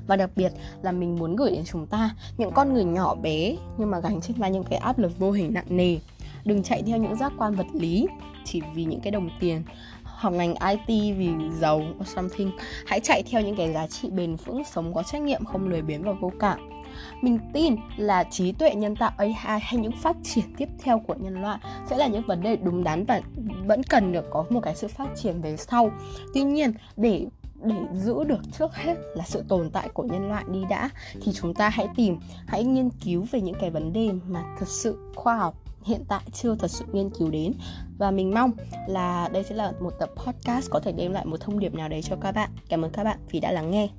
Và 0.07 0.15
đặc 0.15 0.29
biệt 0.35 0.53
là 0.81 0.91
mình 0.91 1.15
muốn 1.15 1.35
gửi 1.35 1.51
đến 1.51 1.63
chúng 1.65 1.88
ta 1.88 2.15
những 2.38 2.51
con 2.51 2.73
người 2.73 2.83
nhỏ 2.83 3.15
bé 3.15 3.55
nhưng 3.77 3.91
mà 3.91 4.00
gánh 4.00 4.21
trên 4.21 4.38
vai 4.38 4.51
những 4.51 4.63
cái 4.63 4.79
áp 4.79 5.00
lực 5.00 5.19
vô 5.19 5.31
hình 5.31 5.53
nặng 5.53 5.65
nề. 5.69 5.97
Đừng 6.45 6.63
chạy 6.63 6.83
theo 6.83 6.97
những 6.97 7.15
giác 7.15 7.33
quan 7.38 7.55
vật 7.55 7.67
lý, 7.73 8.07
chỉ 8.45 8.62
vì 8.73 8.85
những 8.85 9.00
cái 9.00 9.12
đồng 9.12 9.29
tiền 9.39 9.63
học 10.03 10.33
ngành 10.33 10.55
IT 10.69 11.17
vì 11.17 11.29
giàu 11.59 11.81
or 12.00 12.07
something. 12.07 12.51
Hãy 12.85 13.00
chạy 13.00 13.23
theo 13.31 13.41
những 13.41 13.55
cái 13.55 13.73
giá 13.73 13.88
trị 13.88 14.09
bền 14.09 14.35
vững, 14.35 14.63
sống 14.63 14.93
có 14.93 15.03
trách 15.03 15.21
nhiệm, 15.21 15.45
không 15.45 15.69
lười 15.69 15.81
biếng 15.81 16.03
và 16.03 16.12
vô 16.12 16.31
cảm 16.39 16.59
mình 17.22 17.39
tin 17.53 17.75
là 17.98 18.24
trí 18.24 18.51
tuệ 18.51 18.75
nhân 18.75 18.95
tạo 18.95 19.12
AI 19.17 19.33
hay 19.62 19.77
những 19.77 19.91
phát 19.91 20.15
triển 20.24 20.45
tiếp 20.57 20.69
theo 20.83 21.00
của 21.07 21.15
nhân 21.19 21.41
loại 21.41 21.60
sẽ 21.89 21.98
là 21.98 22.07
những 22.07 22.24
vấn 22.27 22.41
đề 22.41 22.55
đúng 22.55 22.83
đắn 22.83 23.05
và 23.05 23.22
vẫn 23.65 23.83
cần 23.83 24.12
được 24.12 24.25
có 24.31 24.45
một 24.50 24.60
cái 24.63 24.75
sự 24.75 24.88
phát 24.88 25.07
triển 25.15 25.41
về 25.41 25.57
sau. 25.57 25.91
Tuy 26.33 26.43
nhiên, 26.43 26.74
để 26.98 27.25
để 27.63 27.75
giữ 27.93 28.24
được 28.24 28.39
trước 28.57 28.75
hết 28.75 28.95
là 29.15 29.24
sự 29.25 29.43
tồn 29.48 29.69
tại 29.69 29.89
của 29.89 30.03
nhân 30.03 30.29
loại 30.29 30.43
đi 30.51 30.60
đã, 30.69 30.89
thì 31.22 31.31
chúng 31.33 31.53
ta 31.53 31.69
hãy 31.69 31.88
tìm, 31.95 32.17
hãy 32.48 32.63
nghiên 32.63 32.89
cứu 32.89 33.25
về 33.31 33.41
những 33.41 33.55
cái 33.60 33.69
vấn 33.69 33.93
đề 33.93 34.10
mà 34.27 34.43
thực 34.60 34.67
sự 34.67 35.12
khoa 35.15 35.36
học 35.36 35.55
hiện 35.83 36.03
tại 36.07 36.22
chưa 36.33 36.55
thật 36.55 36.72
sự 36.72 36.86
nghiên 36.91 37.10
cứu 37.10 37.29
đến. 37.29 37.53
Và 37.98 38.12
mình 38.12 38.33
mong 38.33 38.51
là 38.88 39.29
đây 39.33 39.43
sẽ 39.43 39.55
là 39.55 39.72
một 39.79 39.93
tập 40.00 40.10
podcast 40.15 40.69
có 40.69 40.79
thể 40.79 40.91
đem 40.91 41.12
lại 41.12 41.25
một 41.25 41.41
thông 41.41 41.60
điệp 41.60 41.74
nào 41.74 41.89
đấy 41.89 42.01
cho 42.01 42.15
các 42.22 42.31
bạn. 42.31 42.50
Cảm 42.69 42.81
ơn 42.81 42.91
các 42.91 43.03
bạn 43.03 43.17
vì 43.31 43.39
đã 43.39 43.51
lắng 43.51 43.72
nghe. 43.72 43.89